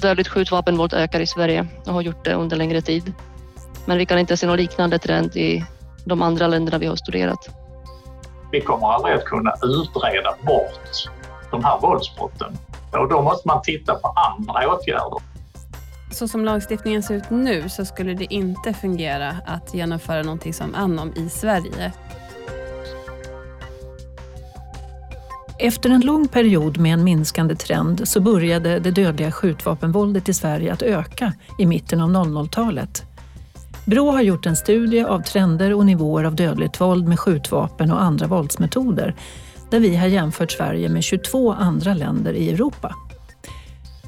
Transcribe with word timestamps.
dödligt 0.00 0.28
skjutvapenvåld 0.28 0.94
ökar 0.94 1.20
i 1.20 1.26
Sverige 1.26 1.66
och 1.86 1.92
har 1.92 2.02
gjort 2.02 2.24
det 2.24 2.34
under 2.34 2.56
längre 2.56 2.80
tid. 2.80 3.12
Men 3.86 3.98
vi 3.98 4.06
kan 4.06 4.18
inte 4.18 4.36
se 4.36 4.46
någon 4.46 4.56
liknande 4.56 4.98
trend 4.98 5.36
i 5.36 5.64
de 6.04 6.22
andra 6.22 6.46
länderna 6.46 6.78
vi 6.78 6.86
har 6.86 6.96
studerat. 6.96 7.48
Vi 8.52 8.60
kommer 8.60 8.86
aldrig 8.86 9.14
att 9.14 9.24
kunna 9.24 9.54
utreda 9.62 10.34
bort 10.42 11.08
de 11.50 11.64
här 11.64 11.80
våldsbrotten 11.80 12.58
och 12.92 13.08
då 13.08 13.22
måste 13.22 13.48
man 13.48 13.62
titta 13.62 13.94
på 13.94 14.08
andra 14.08 14.74
åtgärder. 14.74 15.18
Så 16.10 16.28
som 16.28 16.44
lagstiftningen 16.44 17.02
ser 17.02 17.14
ut 17.14 17.30
nu 17.30 17.68
så 17.68 17.84
skulle 17.84 18.14
det 18.14 18.34
inte 18.34 18.72
fungera 18.72 19.36
att 19.46 19.74
genomföra 19.74 20.22
någonting 20.22 20.54
som 20.54 20.74
Anom 20.74 21.12
i 21.16 21.28
Sverige. 21.28 21.92
Efter 25.60 25.90
en 25.90 26.00
lång 26.00 26.28
period 26.28 26.78
med 26.78 26.92
en 26.92 27.04
minskande 27.04 27.54
trend 27.54 28.08
så 28.08 28.20
började 28.20 28.78
det 28.78 28.90
dödliga 28.90 29.32
skjutvapenvåldet 29.32 30.28
i 30.28 30.34
Sverige 30.34 30.72
att 30.72 30.82
öka 30.82 31.32
i 31.58 31.66
mitten 31.66 32.00
av 32.00 32.10
00-talet. 32.10 33.02
Brå 33.84 34.10
har 34.10 34.22
gjort 34.22 34.46
en 34.46 34.56
studie 34.56 35.02
av 35.02 35.22
trender 35.22 35.74
och 35.74 35.86
nivåer 35.86 36.24
av 36.24 36.34
dödligt 36.34 36.80
våld 36.80 37.08
med 37.08 37.18
skjutvapen 37.18 37.92
och 37.92 38.02
andra 38.02 38.26
våldsmetoder 38.26 39.14
där 39.70 39.80
vi 39.80 39.96
har 39.96 40.06
jämfört 40.06 40.50
Sverige 40.50 40.88
med 40.88 41.04
22 41.04 41.52
andra 41.52 41.94
länder 41.94 42.32
i 42.32 42.50
Europa. 42.50 42.94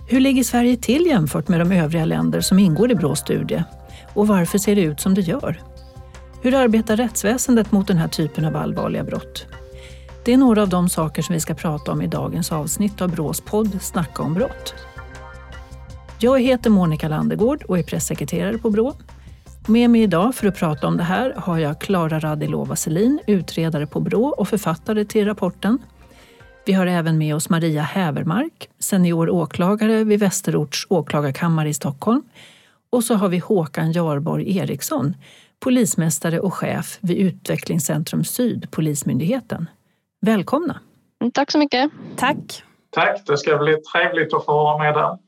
Hur 0.08 0.20
ligger 0.20 0.42
Sverige 0.42 0.76
till 0.76 1.06
jämfört 1.06 1.48
med 1.48 1.60
de 1.60 1.72
övriga 1.72 2.04
länder 2.04 2.40
som 2.40 2.58
ingår 2.58 2.90
i 2.90 2.94
Brås 2.94 3.18
studie? 3.18 3.64
Och 4.14 4.26
varför 4.26 4.58
ser 4.58 4.76
det 4.76 4.82
ut 4.82 5.00
som 5.00 5.14
det 5.14 5.20
gör? 5.20 5.60
Hur 6.42 6.54
arbetar 6.54 6.96
rättsväsendet 6.96 7.72
mot 7.72 7.86
den 7.86 7.98
här 7.98 8.08
typen 8.08 8.44
av 8.44 8.56
allvarliga 8.56 9.04
brott? 9.04 9.46
Det 10.24 10.32
är 10.32 10.36
några 10.36 10.62
av 10.62 10.68
de 10.68 10.88
saker 10.88 11.22
som 11.22 11.32
vi 11.32 11.40
ska 11.40 11.54
prata 11.54 11.92
om 11.92 12.02
i 12.02 12.06
dagens 12.06 12.52
avsnitt 12.52 13.00
av 13.00 13.10
Brås 13.10 13.40
podd 13.40 13.82
Snacka 13.82 14.22
om 14.22 14.34
brott. 14.34 14.74
Jag 16.18 16.40
heter 16.40 16.70
Monica 16.70 17.08
Landegård 17.08 17.62
och 17.62 17.78
är 17.78 17.82
pressekreterare 17.82 18.58
på 18.58 18.70
Brå. 18.70 18.94
Med 19.66 19.90
mig 19.90 20.02
idag 20.02 20.34
för 20.34 20.46
att 20.46 20.56
prata 20.56 20.86
om 20.86 20.96
det 20.96 21.02
här 21.02 21.34
har 21.36 21.58
jag 21.58 21.80
Klara 21.80 22.20
Radilova 22.20 22.76
Selin, 22.76 23.20
utredare 23.26 23.86
på 23.86 24.00
Brå 24.00 24.24
och 24.24 24.48
författare 24.48 25.04
till 25.04 25.24
rapporten. 25.24 25.78
Vi 26.66 26.72
har 26.72 26.86
även 26.86 27.18
med 27.18 27.34
oss 27.34 27.48
Maria 27.48 27.82
Hävermark, 27.82 28.68
senior 28.78 29.30
åklagare 29.30 30.04
vid 30.04 30.20
Västerorts 30.20 30.86
åklagarkammare 30.90 31.68
i 31.68 31.74
Stockholm. 31.74 32.22
Och 32.90 33.04
så 33.04 33.14
har 33.14 33.28
vi 33.28 33.38
Håkan 33.38 33.92
Jarborg 33.92 34.56
Eriksson, 34.58 35.14
polismästare 35.60 36.40
och 36.40 36.54
chef 36.54 36.98
vid 37.00 37.16
Utvecklingscentrum 37.16 38.24
Syd, 38.24 38.70
Polismyndigheten. 38.70 39.66
Välkomna! 40.20 40.80
Mm, 41.20 41.30
tack 41.32 41.50
så 41.50 41.58
mycket. 41.58 41.90
Tack. 42.16 42.62
Tack, 42.90 43.26
det 43.26 43.38
ska 43.38 43.58
bli 43.58 43.76
trevligt 43.76 44.34
att 44.34 44.44
få 44.44 44.52
vara 44.52 44.78
med 44.78 44.94
där. 44.94 45.18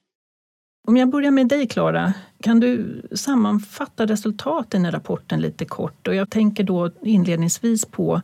Om 0.89 0.97
jag 0.97 1.11
börjar 1.11 1.31
med 1.31 1.49
dig 1.49 1.69
Klara, 1.69 2.15
kan 2.43 2.61
du 2.61 3.03
sammanfatta 3.15 4.07
resultaten 4.07 4.87
i 4.87 4.91
rapporten 4.91 5.41
lite 5.41 5.65
kort? 5.65 6.09
Och 6.09 6.15
jag 6.15 6.31
tänker 6.31 6.65
då 6.65 6.91
inledningsvis 7.03 7.87
på 7.87 8.21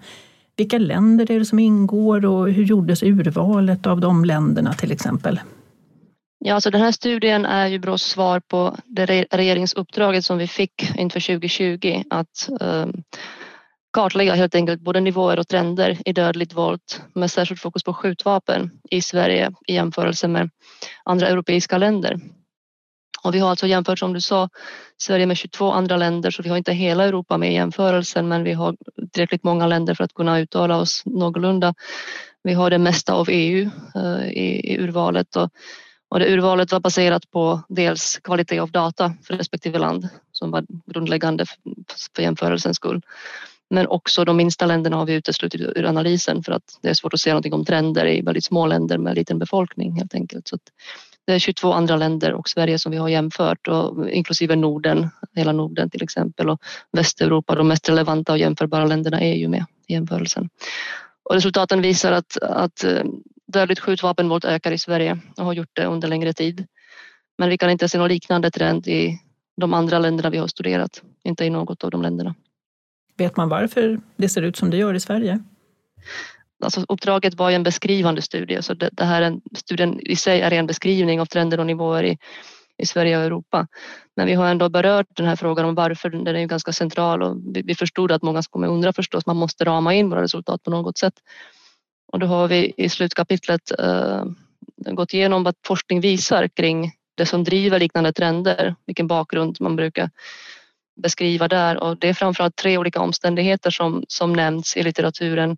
vilka 0.56 0.78
länder 0.78 1.30
är 1.30 1.38
det 1.38 1.44
som 1.44 1.58
ingår 1.58 2.26
och 2.26 2.50
hur 2.50 2.64
gjordes 2.64 3.02
urvalet 3.02 3.86
av 3.86 4.00
de 4.00 4.24
länderna 4.24 4.72
till 4.72 4.92
exempel? 4.92 5.40
Ja, 6.44 6.54
alltså 6.54 6.70
den 6.70 6.80
här 6.80 6.92
studien 6.92 7.46
är 7.46 7.66
ju 7.66 7.78
Brås 7.78 8.02
svar 8.02 8.40
på 8.40 8.76
det 8.84 9.06
regeringsuppdraget 9.30 10.24
som 10.24 10.38
vi 10.38 10.46
fick 10.46 10.96
inför 10.96 11.20
2020 11.20 12.02
att 12.10 12.48
um, 12.60 13.02
kartlägga 13.98 14.34
helt 14.34 14.54
enkelt 14.54 14.80
både 14.80 15.00
nivåer 15.00 15.38
och 15.38 15.48
trender 15.48 15.98
i 16.04 16.12
dödligt 16.12 16.54
våld 16.54 16.80
med 17.14 17.30
särskilt 17.30 17.60
fokus 17.60 17.82
på 17.84 17.94
skjutvapen 17.94 18.70
i 18.90 19.02
Sverige 19.02 19.52
i 19.66 19.74
jämförelse 19.74 20.28
med 20.28 20.50
andra 21.04 21.28
europeiska 21.28 21.78
länder. 21.78 22.20
Och 23.24 23.34
vi 23.34 23.38
har 23.38 23.50
alltså 23.50 23.66
jämfört 23.66 23.98
som 23.98 24.12
du 24.12 24.20
sa 24.20 24.48
Sverige 25.02 25.26
med 25.26 25.36
22 25.36 25.72
andra 25.72 25.96
länder 25.96 26.30
så 26.30 26.42
vi 26.42 26.48
har 26.48 26.56
inte 26.56 26.72
hela 26.72 27.04
Europa 27.04 27.38
med 27.38 27.50
i 27.50 27.54
jämförelsen 27.54 28.28
men 28.28 28.44
vi 28.44 28.52
har 28.52 28.76
tillräckligt 29.12 29.44
många 29.44 29.66
länder 29.66 29.94
för 29.94 30.04
att 30.04 30.14
kunna 30.14 30.40
uttala 30.40 30.76
oss 30.76 31.02
någorlunda. 31.04 31.74
Vi 32.42 32.54
har 32.54 32.70
det 32.70 32.78
mesta 32.78 33.14
av 33.14 33.28
EU 33.30 33.70
eh, 33.94 34.28
i, 34.28 34.72
i, 34.72 34.78
urvalet 34.78 35.36
och, 35.36 35.50
och 36.08 36.18
det 36.18 36.34
urvalet 36.34 36.72
var 36.72 36.80
baserat 36.80 37.30
på 37.30 37.60
dels 37.68 38.18
kvalitet 38.18 38.58
av 38.58 38.70
data 38.70 39.14
för 39.24 39.34
respektive 39.34 39.78
land 39.78 40.08
som 40.32 40.50
var 40.50 40.64
grundläggande 40.86 41.46
för, 41.46 41.56
för 42.16 42.22
jämförelsens 42.22 42.76
skull. 42.76 43.02
Men 43.70 43.86
också 43.86 44.24
de 44.24 44.36
minsta 44.36 44.66
länderna 44.66 44.96
har 44.96 45.06
vi 45.06 45.14
uteslutit 45.14 45.60
ur 45.60 45.84
analysen 45.84 46.42
för 46.42 46.52
att 46.52 46.78
det 46.82 46.88
är 46.88 46.94
svårt 46.94 47.14
att 47.14 47.20
se 47.20 47.30
någonting 47.30 47.52
om 47.52 47.64
trender 47.64 48.06
i 48.06 48.20
väldigt 48.20 48.44
små 48.44 48.66
länder 48.66 48.98
med 48.98 49.14
liten 49.14 49.38
befolkning 49.38 49.92
helt 49.92 50.14
enkelt. 50.14 50.48
Så 50.48 50.58
det 51.26 51.32
är 51.32 51.38
22 51.38 51.72
andra 51.72 51.96
länder 51.96 52.32
och 52.32 52.48
Sverige 52.48 52.78
som 52.78 52.92
vi 52.92 52.98
har 52.98 53.08
jämfört 53.08 53.68
och 53.68 54.10
inklusive 54.10 54.56
Norden, 54.56 55.08
hela 55.34 55.52
Norden 55.52 55.90
till 55.90 56.02
exempel 56.02 56.50
och 56.50 56.62
Västeuropa, 56.92 57.54
de 57.54 57.68
mest 57.68 57.88
relevanta 57.88 58.32
och 58.32 58.38
jämförbara 58.38 58.84
länderna 58.84 59.20
är 59.20 59.34
ju 59.34 59.48
med 59.48 59.64
i 59.86 59.92
jämförelsen. 59.92 60.48
Och 61.22 61.34
resultaten 61.34 61.82
visar 61.82 62.12
att, 62.12 62.36
att 62.42 62.84
eh, 62.84 63.04
dödligt 63.52 63.80
skjutvapenvåld 63.80 64.44
ökar 64.44 64.72
i 64.72 64.78
Sverige 64.78 65.18
och 65.36 65.44
har 65.44 65.52
gjort 65.52 65.70
det 65.72 65.84
under 65.84 66.08
längre 66.08 66.32
tid. 66.32 66.66
Men 67.38 67.48
vi 67.48 67.58
kan 67.58 67.70
inte 67.70 67.88
se 67.88 67.98
någon 67.98 68.08
liknande 68.08 68.50
trend 68.50 68.88
i 68.88 69.18
de 69.56 69.74
andra 69.74 69.98
länderna 69.98 70.30
vi 70.30 70.38
har 70.38 70.46
studerat, 70.46 71.02
inte 71.24 71.44
i 71.44 71.50
något 71.50 71.84
av 71.84 71.90
de 71.90 72.02
länderna. 72.02 72.34
Vet 73.18 73.36
man 73.36 73.48
varför 73.48 74.00
det 74.16 74.28
ser 74.28 74.42
ut 74.42 74.56
som 74.56 74.70
det 74.70 74.76
gör 74.76 74.94
i 74.94 75.00
Sverige? 75.00 75.38
Alltså 76.64 76.84
uppdraget 76.88 77.34
var 77.34 77.50
ju 77.50 77.56
en 77.56 77.62
beskrivande 77.62 78.22
studie 78.22 78.62
så 78.62 78.74
det, 78.74 78.90
det 78.92 79.04
här 79.04 79.22
en, 79.22 79.40
studien 79.56 80.00
i 80.00 80.16
sig 80.16 80.40
är 80.40 80.52
en 80.52 80.66
beskrivning 80.66 81.20
av 81.20 81.26
trender 81.26 81.60
och 81.60 81.66
nivåer 81.66 82.04
i, 82.04 82.18
i 82.78 82.86
Sverige 82.86 83.18
och 83.18 83.22
Europa. 83.24 83.66
Men 84.16 84.26
vi 84.26 84.34
har 84.34 84.46
ändå 84.46 84.68
berört 84.68 85.06
den 85.16 85.26
här 85.26 85.36
frågan 85.36 85.64
om 85.64 85.74
varför, 85.74 86.10
den 86.10 86.26
är 86.26 86.40
ju 86.40 86.46
ganska 86.46 86.72
central 86.72 87.22
och 87.22 87.36
vi, 87.54 87.62
vi 87.62 87.74
förstod 87.74 88.12
att 88.12 88.22
många 88.22 88.42
kommer 88.50 88.68
undra 88.68 88.92
förstås, 88.92 89.26
man 89.26 89.36
måste 89.36 89.64
rama 89.64 89.94
in 89.94 90.10
våra 90.10 90.22
resultat 90.22 90.62
på 90.62 90.70
något 90.70 90.98
sätt. 90.98 91.14
Och 92.12 92.18
då 92.18 92.26
har 92.26 92.48
vi 92.48 92.72
i 92.76 92.88
slutkapitlet 92.88 93.72
uh, 93.82 94.24
gått 94.76 95.14
igenom 95.14 95.44
vad 95.44 95.54
forskning 95.66 96.00
visar 96.00 96.48
kring 96.48 96.92
det 97.14 97.26
som 97.26 97.44
driver 97.44 97.78
liknande 97.78 98.12
trender, 98.12 98.74
vilken 98.86 99.06
bakgrund 99.06 99.56
man 99.60 99.76
brukar 99.76 100.10
beskriva 101.02 101.48
där 101.48 101.76
och 101.82 101.96
det 101.98 102.08
är 102.08 102.14
framförallt 102.14 102.56
tre 102.56 102.78
olika 102.78 103.00
omständigheter 103.00 103.70
som, 103.70 104.04
som 104.08 104.32
nämns 104.32 104.76
i 104.76 104.82
litteraturen 104.82 105.56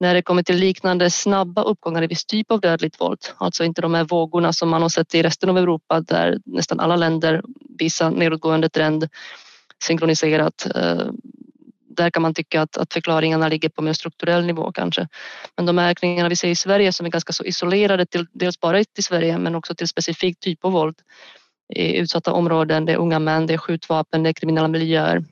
när 0.00 0.14
det 0.14 0.22
kommer 0.22 0.42
till 0.42 0.56
liknande 0.56 1.10
snabba 1.10 1.62
uppgångar 1.62 2.02
i 2.02 2.06
viss 2.06 2.24
typ 2.24 2.50
av 2.50 2.60
dödligt 2.60 3.00
våld, 3.00 3.18
alltså 3.36 3.64
inte 3.64 3.82
de 3.82 3.94
här 3.94 4.04
vågorna 4.04 4.52
som 4.52 4.68
man 4.68 4.82
har 4.82 4.88
sett 4.88 5.14
i 5.14 5.22
resten 5.22 5.50
av 5.50 5.58
Europa 5.58 6.00
där 6.00 6.38
nästan 6.44 6.80
alla 6.80 6.96
länder 6.96 7.42
visar 7.78 8.10
nedåtgående 8.10 8.68
trend 8.68 9.08
synkroniserat. 9.84 10.66
Eh, 10.74 11.06
där 11.88 12.10
kan 12.10 12.22
man 12.22 12.34
tycka 12.34 12.62
att, 12.62 12.76
att 12.76 12.92
förklaringarna 12.92 13.48
ligger 13.48 13.68
på 13.68 13.82
mer 13.82 13.92
strukturell 13.92 14.46
nivå 14.46 14.72
kanske. 14.72 15.08
Men 15.56 15.66
de 15.66 15.78
ökningarna 15.78 16.28
vi 16.28 16.36
ser 16.36 16.48
i 16.48 16.56
Sverige 16.56 16.92
som 16.92 17.06
är 17.06 17.10
ganska 17.10 17.32
så 17.32 17.44
isolerade 17.44 18.06
till 18.06 18.26
dels 18.32 18.60
bara 18.60 18.84
till 18.84 19.04
Sverige 19.04 19.38
men 19.38 19.54
också 19.54 19.74
till 19.74 19.88
specifik 19.88 20.40
typ 20.40 20.64
av 20.64 20.72
våld 20.72 20.96
i 21.74 21.96
utsatta 21.96 22.32
områden, 22.32 22.84
det 22.84 22.92
är 22.92 22.96
unga 22.96 23.18
män, 23.18 23.46
det 23.46 23.54
är 23.54 23.58
skjutvapen, 23.58 24.22
det 24.22 24.28
är 24.28 24.32
kriminella 24.32 24.68
miljöer. 24.68 25.24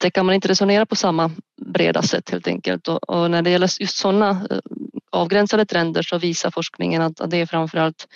Det 0.00 0.10
kan 0.10 0.26
man 0.26 0.34
inte 0.34 0.48
resonera 0.48 0.86
på 0.86 0.96
samma 0.96 1.30
breda 1.62 2.02
sätt 2.02 2.30
helt 2.30 2.48
enkelt. 2.48 2.88
Och, 2.88 3.10
och 3.10 3.30
när 3.30 3.42
det 3.42 3.50
gäller 3.50 3.80
just 3.80 3.96
sådana 3.96 4.30
eh, 4.50 4.58
avgränsade 5.10 5.66
trender 5.66 6.02
så 6.02 6.18
visar 6.18 6.50
forskningen 6.50 7.02
att, 7.02 7.20
att 7.20 7.30
det 7.30 7.36
är 7.36 7.46
framförallt 7.46 8.06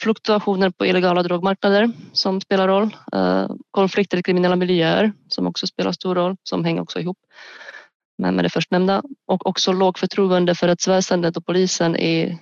fluktuationer 0.00 0.70
på 0.70 0.86
illegala 0.86 1.22
drogmarknader 1.22 1.92
som 2.12 2.40
spelar 2.40 2.68
roll, 2.68 2.96
eh, 3.12 3.50
konflikter 3.70 4.18
i 4.18 4.22
kriminella 4.22 4.56
miljöer 4.56 5.12
som 5.28 5.46
också 5.46 5.66
spelar 5.66 5.92
stor 5.92 6.14
roll, 6.14 6.36
som 6.42 6.64
hänger 6.64 6.82
också 6.82 7.00
ihop 7.00 7.18
med, 8.18 8.34
med 8.34 8.44
det 8.44 8.48
förstnämnda. 8.48 9.02
Och 9.26 9.46
också 9.46 9.72
låg 9.72 9.98
förtroende 9.98 10.54
för 10.54 10.66
rättsväsendet 10.66 11.36
och 11.36 11.46
polisen 11.46 11.96
i 11.96 12.38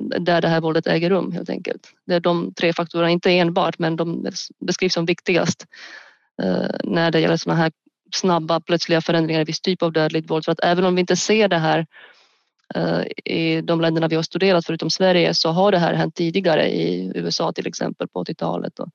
där 0.00 0.40
det 0.40 0.48
här 0.48 0.60
våldet 0.60 0.86
äger 0.86 1.10
rum 1.10 1.32
helt 1.32 1.50
enkelt. 1.50 1.92
Det 2.06 2.14
är 2.14 2.20
de 2.20 2.54
tre 2.54 2.72
faktorerna, 2.72 3.10
inte 3.10 3.30
enbart 3.30 3.78
men 3.78 3.96
de 3.96 4.26
beskrivs 4.60 4.94
som 4.94 5.04
viktigast 5.04 5.66
eh, 6.42 6.70
när 6.84 7.10
det 7.10 7.20
gäller 7.20 7.36
sådana 7.36 7.60
här 7.60 7.72
snabba 8.14 8.60
plötsliga 8.60 9.00
förändringar 9.00 9.40
i 9.40 9.44
viss 9.44 9.60
typ 9.60 9.82
av 9.82 9.92
dödligt 9.92 10.30
våld. 10.30 10.44
För 10.44 10.52
att 10.52 10.64
även 10.64 10.84
om 10.84 10.94
vi 10.94 11.00
inte 11.00 11.16
ser 11.16 11.48
det 11.48 11.58
här 11.58 11.86
eh, 12.74 13.02
i 13.24 13.60
de 13.60 13.80
länderna 13.80 14.08
vi 14.08 14.16
har 14.16 14.22
studerat 14.22 14.66
förutom 14.66 14.90
Sverige 14.90 15.34
så 15.34 15.50
har 15.50 15.72
det 15.72 15.78
här 15.78 15.94
hänt 15.94 16.14
tidigare 16.14 16.68
i 16.68 17.12
USA 17.14 17.52
till 17.52 17.66
exempel 17.66 18.08
på 18.08 18.24
80-talet. 18.24 18.78
Och, 18.78 18.88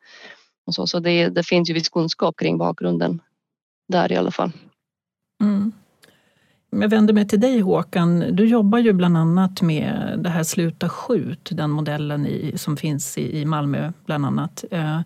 och, 0.66 0.76
så, 0.76 0.88
så 0.88 1.00
det, 1.00 1.30
det 1.30 1.44
finns 1.44 1.70
ju 1.70 1.74
viss 1.74 1.90
kunskap 1.90 2.38
kring 2.38 2.58
bakgrunden 2.58 3.22
där 3.88 4.12
i 4.12 4.16
alla 4.16 4.32
fall. 4.32 4.52
Mm. 5.42 5.72
Jag 6.70 6.90
vänder 6.90 7.14
mig 7.14 7.28
till 7.28 7.40
dig 7.40 7.60
Håkan. 7.60 8.36
Du 8.36 8.46
jobbar 8.46 8.80
ju 8.80 8.94
bland 8.94 9.18
annat 9.18 9.62
med 9.62 10.20
det 10.24 10.30
här 10.30 10.44
Sluta 10.44 10.90
skjut, 10.90 11.50
den 11.52 11.72
modellen 11.72 12.26
i, 12.26 12.58
som 12.58 12.78
finns 12.78 13.18
i, 13.18 13.42
i 13.42 13.46
Malmö 13.46 13.92
bland 14.06 14.26
annat. 14.26 14.66
Eh, 14.72 15.02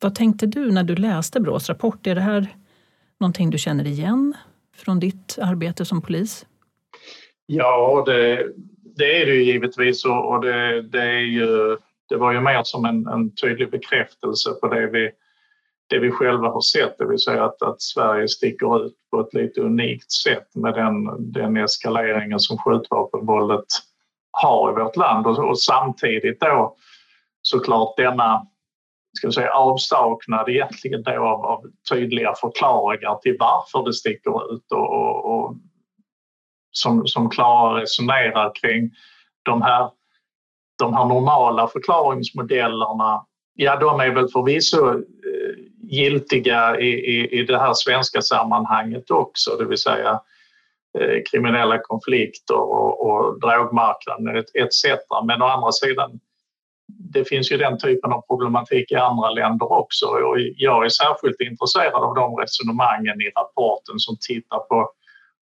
vad 0.00 0.14
tänkte 0.14 0.46
du 0.46 0.70
när 0.70 0.84
du 0.84 0.96
läste 0.96 1.40
Brås 1.40 1.68
rapport? 1.68 2.06
Är 2.06 2.14
det 2.14 2.20
här 2.20 2.48
någonting 3.20 3.50
du 3.50 3.58
känner 3.58 3.86
igen 3.86 4.34
från 4.76 5.00
ditt 5.00 5.38
arbete 5.42 5.84
som 5.84 6.02
polis? 6.02 6.46
Ja, 7.46 8.02
det, 8.06 8.46
det 8.96 9.22
är 9.22 9.26
det 9.26 9.34
ju 9.34 9.44
givetvis 9.44 10.04
och 10.04 10.40
det, 10.40 10.82
det, 10.82 11.02
är 11.02 11.20
ju, 11.20 11.76
Det 12.08 12.16
var 12.16 12.32
ju 12.32 12.40
mer 12.40 12.60
som 12.64 12.84
en, 12.84 13.06
en 13.06 13.34
tydlig 13.34 13.70
bekräftelse 13.70 14.50
på 14.60 14.68
det 14.68 14.86
vi, 14.86 15.10
det 15.92 15.98
vi 15.98 16.10
själva 16.10 16.48
har 16.48 16.60
sett, 16.60 16.98
det 16.98 17.06
vill 17.06 17.18
säga 17.18 17.44
att, 17.44 17.62
att 17.62 17.82
Sverige 17.82 18.28
sticker 18.28 18.86
ut 18.86 18.94
på 19.10 19.20
ett 19.20 19.34
lite 19.34 19.60
unikt 19.60 20.12
sätt 20.12 20.54
med 20.54 20.74
den, 20.74 20.92
den 21.32 21.56
eskaleringen 21.56 22.40
som 22.40 22.58
skjutvapenvåldet 22.58 23.64
har 24.30 24.70
i 24.70 24.82
vårt 24.84 24.96
land 24.96 25.26
och, 25.26 25.38
och 25.38 25.60
samtidigt 25.60 26.40
då 26.40 26.76
såklart 27.42 27.96
denna 27.96 28.46
ska 29.16 29.32
säga, 29.32 29.52
avsaknad 29.52 30.48
egentligen 30.48 31.02
då 31.02 31.12
av, 31.12 31.44
av 31.44 31.64
tydliga 31.90 32.34
förklaringar 32.40 33.18
till 33.22 33.36
varför 33.38 33.84
det 33.86 33.92
sticker 33.92 34.54
ut 34.54 34.72
och, 34.72 34.92
och, 34.92 35.34
och 35.34 35.56
som, 36.70 37.06
som 37.06 37.30
resonerar 37.76 38.52
kring 38.54 38.90
de 39.42 39.62
här, 39.62 39.90
de 40.78 40.94
här 40.94 41.04
normala 41.04 41.68
förklaringsmodellerna. 41.68 43.26
Ja, 43.54 43.76
de 43.76 44.00
är 44.00 44.10
väl 44.10 44.28
förvisso 44.28 45.02
giltiga 45.92 46.80
i, 46.80 46.88
i, 46.88 47.40
i 47.40 47.44
det 47.44 47.58
här 47.58 47.72
svenska 47.74 48.22
sammanhanget 48.22 49.10
också, 49.10 49.56
det 49.56 49.64
vill 49.64 49.78
säga 49.78 50.20
eh, 50.98 51.22
kriminella 51.30 51.78
konflikter 51.78 52.56
och, 52.56 53.06
och 53.06 53.40
drogmarknaden 53.40 54.36
etc. 54.36 54.84
Men 55.26 55.42
å 55.42 55.46
andra 55.46 55.72
sidan 55.72 56.20
det 57.14 57.24
finns 57.24 57.52
ju 57.52 57.56
den 57.56 57.78
typen 57.78 58.12
av 58.12 58.20
problematik 58.26 58.92
i 58.92 58.94
andra 58.94 59.30
länder 59.30 59.72
också 59.72 60.06
och 60.06 60.36
jag 60.56 60.84
är 60.84 60.88
särskilt 60.88 61.40
intresserad 61.40 62.02
av 62.04 62.14
de 62.14 62.36
resonemangen 62.36 63.20
i 63.20 63.30
rapporten 63.36 63.98
som 63.98 64.16
tittar 64.20 64.58
på, 64.58 64.76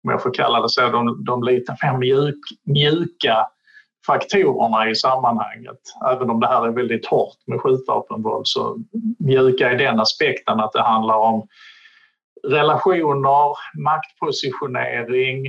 om 0.03 0.11
jag 0.11 0.23
får 0.23 0.33
kalla 0.33 0.61
det 0.61 0.69
så, 0.69 0.89
de, 0.89 1.23
de 1.23 1.43
lite 1.43 1.77
mer 1.83 1.97
mjuk, 1.97 2.39
mjuka 2.65 3.47
faktorerna 4.07 4.89
i 4.89 4.95
sammanhanget. 4.95 5.79
Även 6.11 6.29
om 6.29 6.39
det 6.39 6.47
här 6.47 6.67
är 6.67 6.71
väldigt 6.71 7.05
hårt 7.05 7.37
med 7.47 7.61
skjutvapenvåld 7.61 8.47
så 8.47 8.77
mjuka 9.19 9.71
i 9.71 9.77
den 9.77 9.99
aspekten 9.99 10.59
att 10.59 10.73
det 10.73 10.81
handlar 10.81 11.17
om 11.17 11.47
relationer, 12.47 13.55
maktpositionering, 13.83 15.47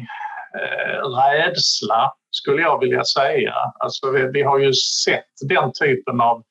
eh, 0.58 1.08
rädsla 1.08 2.12
skulle 2.30 2.62
jag 2.62 2.80
vilja 2.80 3.04
säga. 3.04 3.54
Alltså 3.78 4.10
vi, 4.10 4.30
vi 4.32 4.42
har 4.42 4.58
ju 4.58 4.72
sett 5.04 5.48
den 5.48 5.72
typen 5.72 6.20
av 6.20 6.42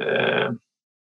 eh, 0.00 0.50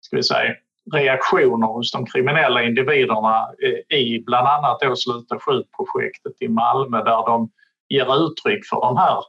ska 0.01 0.15
vi 0.15 0.23
säga, 0.23 0.55
reaktioner 0.93 1.67
hos 1.67 1.91
de 1.91 2.05
kriminella 2.05 2.63
individerna 2.63 3.49
eh, 3.63 3.97
i 3.97 4.23
bland 4.25 4.47
annat 4.47 4.79
då 4.81 4.95
Sluta 4.95 5.39
skjut-projektet 5.39 6.33
i 6.39 6.47
Malmö 6.47 6.97
där 6.97 7.25
de 7.25 7.51
ger 7.89 8.25
uttryck 8.25 8.65
för 8.69 8.81
de 8.81 8.97
här, 8.97 9.17
eh, 9.17 9.23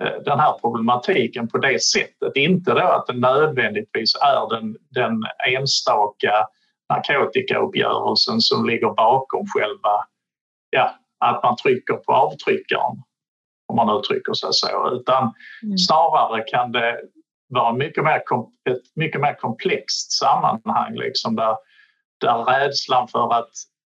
den 0.00 0.40
här 0.40 0.58
problematiken 0.60 1.48
på 1.48 1.58
det 1.58 1.82
sättet. 1.82 2.32
Inte 2.36 2.74
då 2.74 2.80
att 2.80 3.06
det 3.06 3.12
nödvändigtvis 3.12 4.14
är 4.14 4.54
den, 4.54 4.76
den 4.90 5.22
enstaka 5.48 6.46
narkotikauppgörelsen 6.88 8.40
som 8.40 8.66
ligger 8.66 8.94
bakom 8.94 9.46
själva, 9.54 10.04
ja, 10.70 10.94
att 11.18 11.42
man 11.42 11.56
trycker 11.56 11.94
på 11.94 12.12
avtryckaren 12.12 13.02
om 13.68 13.76
man 13.76 13.98
uttrycker 13.98 14.32
sig 14.32 14.48
så, 14.52 14.90
utan 14.92 15.32
mm. 15.62 15.78
snarare 15.78 16.42
kan 16.42 16.72
det 16.72 17.00
vara 17.48 17.72
mycket 17.72 18.04
mer, 18.04 18.16
ett 18.70 18.82
mycket 18.94 19.20
mer 19.20 19.34
komplext 19.34 20.12
sammanhang 20.12 20.94
liksom 20.94 21.36
där, 21.36 21.56
där 22.20 22.44
rädslan 22.44 23.08
för 23.08 23.34
att 23.34 23.50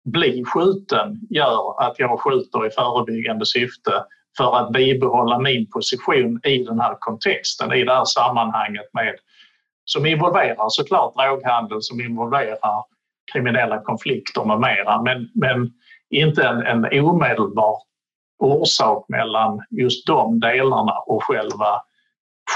bli 0.05 0.45
skjuten 0.45 1.21
gör 1.31 1.83
att 1.83 1.99
jag 1.99 2.21
skjuter 2.21 2.67
i 2.67 2.71
förebyggande 2.71 3.47
syfte 3.47 4.05
för 4.41 4.57
att 4.57 4.73
bibehålla 4.73 5.39
min 5.39 5.71
position 5.71 6.41
i 6.45 6.65
den 6.65 6.81
här 6.81 6.97
kontexten, 6.99 7.73
i 7.73 7.85
det 7.85 7.95
här 7.95 8.05
sammanhanget 8.05 8.89
med, 8.93 9.15
som 9.85 10.07
involverar 10.07 10.69
såklart 10.69 11.15
droghandel, 11.15 11.83
som 11.83 12.01
involverar 12.01 12.85
kriminella 13.33 13.83
konflikter 13.83 14.45
med 14.45 14.61
mera, 14.61 15.03
men, 15.03 15.29
men 15.35 15.73
inte 16.11 16.43
en, 16.43 16.85
en 16.85 17.05
omedelbar 17.05 17.77
orsak 18.39 19.05
mellan 19.09 19.61
just 19.71 20.07
de 20.07 20.41
delarna 20.41 20.93
och 21.07 21.25
själva 21.25 21.83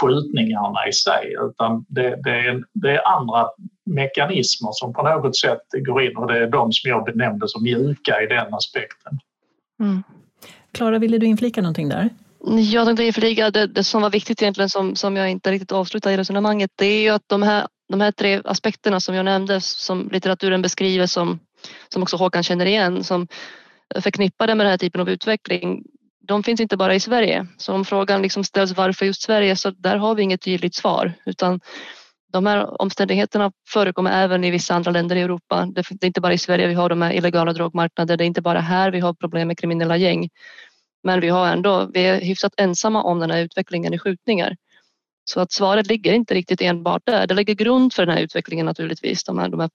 skjutningarna 0.00 0.88
i 0.88 0.92
sig 0.92 1.36
utan 1.40 1.84
det, 1.88 2.22
det, 2.24 2.46
är, 2.48 2.64
det 2.72 2.90
är 2.90 3.08
andra 3.08 3.48
mekanismer 3.86 4.70
som 4.72 4.92
på 4.92 5.02
något 5.02 5.36
sätt 5.36 5.62
går 5.86 6.02
in 6.02 6.16
och 6.16 6.26
det 6.26 6.38
är 6.38 6.46
de 6.46 6.72
som 6.72 6.90
jag 6.90 7.04
benämnde 7.04 7.48
som 7.48 7.62
mjuka 7.62 8.22
i 8.22 8.26
den 8.26 8.54
aspekten. 8.54 9.18
Mm. 9.80 10.02
Klara, 10.74 10.98
ville 10.98 11.18
du 11.18 11.26
inflika 11.26 11.62
någonting 11.62 11.88
där? 11.88 12.10
Jag 12.72 12.86
tänkte 12.86 13.04
inflika 13.04 13.50
det, 13.50 13.66
det 13.66 13.84
som 13.84 14.02
var 14.02 14.10
viktigt 14.10 14.42
egentligen 14.42 14.70
som, 14.70 14.96
som 14.96 15.16
jag 15.16 15.30
inte 15.30 15.50
riktigt 15.50 15.72
avslutade 15.72 16.14
i 16.14 16.18
resonemanget 16.18 16.70
det 16.74 16.86
är 16.86 17.02
ju 17.02 17.08
att 17.08 17.22
de 17.26 17.42
här, 17.42 17.66
de 17.88 18.00
här 18.00 18.12
tre 18.12 18.40
aspekterna 18.44 19.00
som 19.00 19.14
jag 19.14 19.24
nämnde 19.24 19.60
som 19.60 20.08
litteraturen 20.12 20.62
beskriver 20.62 21.06
som, 21.06 21.40
som 21.88 22.02
också 22.02 22.16
Håkan 22.16 22.42
känner 22.42 22.66
igen 22.66 23.04
som 23.04 23.28
förknippade 24.00 24.54
med 24.54 24.66
den 24.66 24.70
här 24.70 24.78
typen 24.78 25.00
av 25.00 25.08
utveckling, 25.08 25.82
de 26.28 26.42
finns 26.42 26.60
inte 26.60 26.76
bara 26.76 26.94
i 26.94 27.00
Sverige. 27.00 27.46
Så 27.56 27.72
om 27.72 27.84
frågan 27.84 28.22
liksom 28.22 28.44
ställs 28.44 28.76
varför 28.76 29.06
just 29.06 29.22
Sverige 29.22 29.56
så 29.56 29.70
där 29.70 29.96
har 29.96 30.14
vi 30.14 30.22
inget 30.22 30.42
tydligt 30.42 30.74
svar 30.74 31.12
utan 31.26 31.60
de 32.34 32.46
här 32.46 32.82
omständigheterna 32.82 33.52
förekommer 33.68 34.24
även 34.24 34.44
i 34.44 34.50
vissa 34.50 34.74
andra 34.74 34.90
länder 34.90 35.16
i 35.16 35.20
Europa. 35.20 35.66
Det 35.66 35.80
är 35.90 36.06
inte 36.06 36.20
bara 36.20 36.32
i 36.32 36.38
Sverige 36.38 36.66
vi 36.66 36.74
har 36.74 36.88
de 36.88 37.02
här 37.02 37.12
illegala 37.12 37.52
drogmarknader. 37.52 38.16
Det 38.16 38.24
är 38.24 38.26
inte 38.26 38.42
bara 38.42 38.60
här 38.60 38.90
vi 38.90 39.00
har 39.00 39.14
problem 39.14 39.48
med 39.48 39.58
kriminella 39.58 39.96
gäng. 39.96 40.28
Men 41.02 41.20
vi 41.20 41.28
har 41.28 41.46
ändå, 41.48 41.90
vi 41.94 42.00
är 42.00 42.20
hyfsat 42.20 42.52
ensamma 42.56 43.02
om 43.02 43.20
den 43.20 43.30
här 43.30 43.38
utvecklingen 43.38 43.94
i 43.94 43.98
skjutningar. 43.98 44.56
Så 45.24 45.40
att 45.40 45.52
svaret 45.52 45.86
ligger 45.86 46.12
inte 46.12 46.34
riktigt 46.34 46.60
enbart 46.60 47.02
där. 47.04 47.26
Det 47.26 47.34
lägger 47.34 47.54
grund 47.54 47.92
för 47.92 48.06
den 48.06 48.16
här 48.16 48.22
utvecklingen 48.22 48.66
naturligtvis, 48.66 49.24
de 49.24 49.38
här, 49.38 49.48
de 49.48 49.60
här 49.60 49.70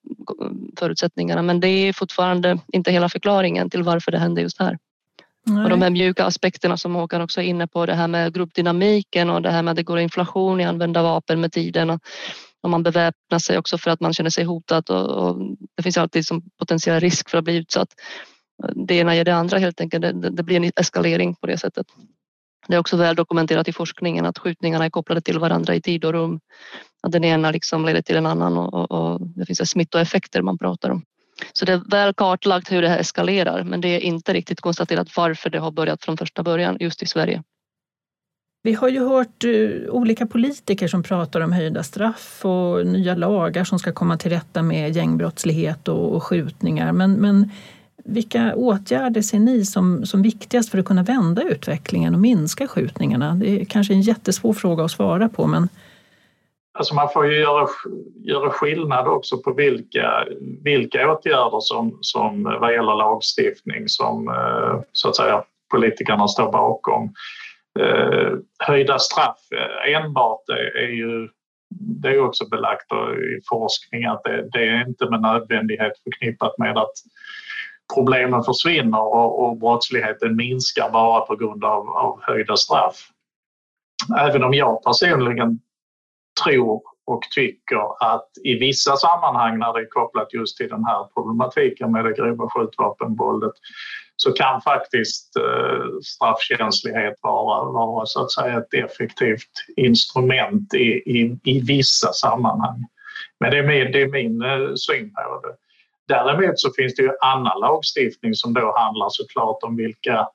förutsättningarna. 0.80 1.42
Men 1.42 1.60
det 1.60 1.68
är 1.68 1.94
fortfarande 1.94 2.60
inte 2.74 2.92
hela 2.92 3.10
förklaringen 3.10 3.70
till 3.70 3.84
varför 3.84 4.12
det 4.12 4.20
händer 4.20 4.42
just 4.42 4.60
här. 4.60 4.78
Nej. 5.50 5.64
Och 5.64 5.70
de 5.70 5.82
här 5.82 5.90
mjuka 5.90 6.26
aspekterna 6.26 6.78
som 6.78 6.96
Håkan 6.96 7.22
också 7.22 7.42
är 7.42 7.46
inne 7.46 7.68
på, 7.68 7.86
det 7.86 7.94
här 7.94 8.08
med 8.08 8.34
gruppdynamiken 8.34 9.30
och 9.30 9.42
det 9.42 9.52
här 9.52 9.64
med 9.64 9.72
att 9.72 9.78
det 9.78 9.84
går 9.84 10.00
inflation 10.00 10.62
i 10.62 10.66
använda 10.66 11.04
vapen 11.04 11.42
med 11.42 11.52
tiden 11.52 12.00
om 12.62 12.72
man 12.72 12.84
beväpnar 12.84 13.40
sig 13.40 13.58
också 13.58 13.78
för 13.78 13.92
att 13.92 14.00
man 14.00 14.14
känner 14.14 14.30
sig 14.30 14.44
hotad 14.44 14.90
och, 14.90 15.10
och 15.10 15.38
det 15.78 15.84
finns 15.84 15.98
alltid 15.98 16.26
som 16.26 16.42
potentiell 16.60 17.00
risk 17.00 17.30
för 17.30 17.38
att 17.38 17.44
bli 17.44 17.56
utsatt. 17.56 17.90
Det 18.88 18.96
ena 18.96 19.16
ger 19.16 19.26
det 19.26 19.36
andra 19.36 19.58
helt 19.58 19.82
enkelt. 19.82 20.02
Det, 20.02 20.30
det 20.30 20.44
blir 20.44 20.58
en 20.58 20.72
eskalering 20.76 21.36
på 21.36 21.48
det 21.48 21.58
sättet. 21.58 21.88
Det 22.68 22.76
är 22.76 22.80
också 22.80 22.98
väl 22.98 23.16
dokumenterat 23.16 23.68
i 23.68 23.74
forskningen 23.74 24.26
att 24.26 24.38
skjutningarna 24.38 24.86
är 24.86 24.90
kopplade 24.90 25.22
till 25.22 25.40
varandra 25.40 25.76
i 25.76 25.82
tid 25.82 26.06
och 26.06 26.14
rum. 26.14 26.40
Att 27.02 27.12
den 27.12 27.24
ena 27.24 27.52
liksom 27.52 27.86
leder 27.86 28.02
till 28.02 28.16
en 28.16 28.26
annan 28.26 28.58
och, 28.58 28.74
och, 28.74 28.92
och 28.92 29.22
det 29.22 29.46
finns 29.46 29.70
smittoeffekter 29.70 30.42
man 30.42 30.58
pratar 30.58 30.90
om. 30.90 31.04
Så 31.54 31.66
det 31.66 31.74
är 31.74 31.82
väl 31.90 32.14
kartlagt 32.14 32.72
hur 32.72 32.82
det 32.82 32.90
här 32.90 33.00
eskalerar 33.00 33.64
men 33.64 33.82
det 33.82 33.88
är 33.88 34.00
inte 34.00 34.34
riktigt 34.34 34.62
konstaterat 34.62 35.18
varför 35.18 35.50
det 35.50 35.60
har 35.60 35.72
börjat 35.72 36.04
från 36.04 36.18
första 36.18 36.44
början 36.44 36.78
just 36.80 37.04
i 37.04 37.06
Sverige. 37.06 37.44
Vi 38.62 38.74
har 38.74 38.90
ju 38.90 39.00
hört 39.00 39.44
eh, 39.44 39.90
olika 39.90 40.28
politiker 40.28 40.88
som 40.88 41.04
pratar 41.04 41.42
om 41.42 41.52
höjda 41.52 41.84
straff 41.84 42.46
och 42.46 42.88
nya 42.88 43.16
lagar 43.16 43.64
som 43.64 43.80
ska 43.80 43.92
komma 43.92 44.18
till 44.18 44.32
rätta 44.32 44.62
med 44.62 44.96
gängbrottslighet 44.96 45.88
och, 45.88 46.24
skjutningar. 46.24 46.92
Men, 46.92 47.14
men 47.14 47.52
vilka 48.06 48.56
åtgärder 48.56 49.22
ser 49.22 49.40
ni 49.40 49.66
som, 49.66 50.06
som 50.06 50.22
viktigast 50.22 50.70
för 50.70 50.78
att 50.78 50.86
kunna 50.86 51.04
vända 51.04 51.42
utvecklingen 51.42 52.14
och 52.14 52.22
minska 52.22 52.68
skjutningarna? 52.68 53.36
Det 53.36 53.62
är 53.62 53.66
kanske 53.66 53.94
en 53.94 54.02
jättesvår 54.02 54.54
fråga 54.54 54.84
att 54.84 54.92
svara 54.92 55.30
på 55.30 55.48
men 55.48 55.70
Alltså 56.80 56.96
man 56.96 57.10
får 57.14 57.28
ju 57.28 57.40
göra, 57.40 57.68
göra 58.24 58.50
skillnad 58.50 59.08
också 59.08 59.38
på 59.38 59.54
vilka, 59.54 60.26
vilka 60.64 61.12
åtgärder 61.12 61.60
som, 61.60 61.98
som 62.02 62.44
vad 62.44 62.74
gäller 62.74 62.96
lagstiftning 62.96 63.84
som 63.88 64.28
eh, 64.28 64.82
så 64.92 65.10
att 65.10 65.16
säga 65.16 65.44
politikerna 65.72 66.28
står 66.28 66.52
bakom. 66.52 67.14
Eh, 67.80 68.38
höjda 68.60 69.00
straff 69.00 69.40
eh, 69.52 69.96
enbart 69.96 70.50
är 70.76 70.88
ju 70.88 71.30
det 71.76 72.10
är 72.10 72.20
också 72.20 72.50
belagt 72.50 72.92
i 72.92 73.42
forskning 73.50 74.06
att 74.06 74.24
det, 74.24 74.50
det, 74.52 74.68
är 74.68 74.88
inte 74.88 75.10
med 75.10 75.22
nödvändighet 75.22 75.94
förknippat 76.04 76.58
med 76.58 76.78
att 76.78 76.94
problemen 77.96 78.44
försvinner 78.44 79.02
och, 79.02 79.44
och 79.44 79.58
brottsligheten 79.58 80.36
minskar 80.36 80.90
bara 80.90 81.22
på 81.22 81.36
grund 81.36 81.64
av, 81.64 81.90
av 81.90 82.20
höjda 82.22 82.58
straff. 82.58 82.96
Även 84.20 84.44
om 84.44 84.54
jag 84.54 84.84
personligen 84.84 85.60
tror 86.44 86.82
och 87.06 87.22
tycker 87.36 88.14
att 88.14 88.30
i 88.44 88.56
vissa 88.56 88.96
sammanhang 88.96 89.60
när 89.60 89.74
det 89.74 89.80
är 89.80 89.90
kopplat 89.90 90.34
just 90.34 90.58
till 90.58 90.70
den 90.70 90.86
här 90.86 91.08
problematiken 91.14 91.92
med 91.92 92.06
det 92.06 92.14
grova 92.14 92.50
skjutvapenvåldet 92.50 93.54
så 94.22 94.32
kan 94.32 94.62
faktiskt 94.62 95.36
eh, 95.36 96.00
straffkänslighet 96.04 97.14
vara, 97.22 97.72
vara 97.72 98.06
så 98.06 98.24
att 98.24 98.32
säga 98.32 98.58
ett 98.58 98.74
effektivt 98.74 99.52
instrument 99.76 100.74
i, 100.74 100.88
i, 101.06 101.40
i 101.44 101.60
vissa 101.60 102.14
sammanhang. 102.14 102.86
Men 103.40 103.52
det 103.52 103.58
är 103.58 103.64
min, 103.64 103.92
det 103.92 104.02
är 104.02 104.08
min 104.08 104.42
eh, 104.42 104.76
syn 104.76 105.14
på 105.14 105.48
det. 105.48 105.56
Däremot 106.14 106.60
så 106.60 106.72
finns 106.78 106.96
det 106.96 107.02
ju 107.02 107.12
annan 107.22 107.60
lagstiftning 107.60 108.34
som 108.34 108.54
då 108.54 108.74
handlar 108.78 109.10
såklart 109.10 109.64
om 109.64 109.76
vilka 109.76 110.28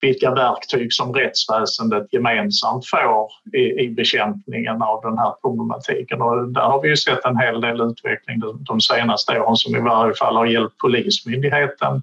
vilka 0.00 0.34
verktyg 0.34 0.92
som 0.92 1.14
rättsväsendet 1.14 2.12
gemensamt 2.12 2.86
får 2.86 3.28
i, 3.58 3.84
i 3.84 3.88
bekämpningen 3.88 4.82
av 4.82 5.02
den 5.02 5.18
här 5.18 5.34
problematiken. 5.42 6.22
Och 6.22 6.48
där 6.48 6.60
har 6.60 6.82
vi 6.82 6.88
ju 6.88 6.96
sett 6.96 7.24
en 7.24 7.36
hel 7.36 7.60
del 7.60 7.80
utveckling 7.80 8.38
de, 8.38 8.64
de 8.64 8.80
senaste 8.80 9.40
åren 9.40 9.56
som 9.56 9.76
i 9.76 9.80
varje 9.80 10.14
fall 10.14 10.36
har 10.36 10.46
hjälpt 10.46 10.78
Polismyndigheten 10.78 12.02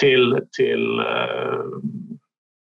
till, 0.00 0.40
till 0.56 0.98
eh, 0.98 1.60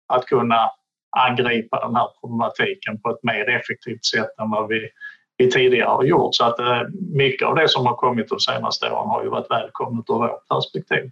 att 0.07 0.25
kunna 0.25 0.69
angripa 1.17 1.87
den 1.87 1.95
här 1.95 2.07
problematiken 2.21 3.01
på 3.01 3.09
ett 3.09 3.23
mer 3.23 3.49
effektivt 3.49 4.05
sätt 4.05 4.39
än 4.41 4.49
vad 4.49 4.67
vi, 4.67 4.89
vi 5.37 5.51
tidigare 5.51 5.89
har 5.89 6.03
gjort. 6.03 6.35
Så 6.35 6.45
att 6.45 6.59
eh, 6.59 6.81
mycket 7.13 7.47
av 7.47 7.55
det 7.55 7.69
som 7.69 7.85
har 7.85 7.95
kommit 7.95 8.29
de 8.29 8.39
senaste 8.39 8.91
åren 8.91 9.09
har 9.09 9.23
ju 9.23 9.29
varit 9.29 9.51
välkommet 9.51 10.05
ur 10.09 10.13
vårt 10.13 10.47
perspektiv. 10.47 11.11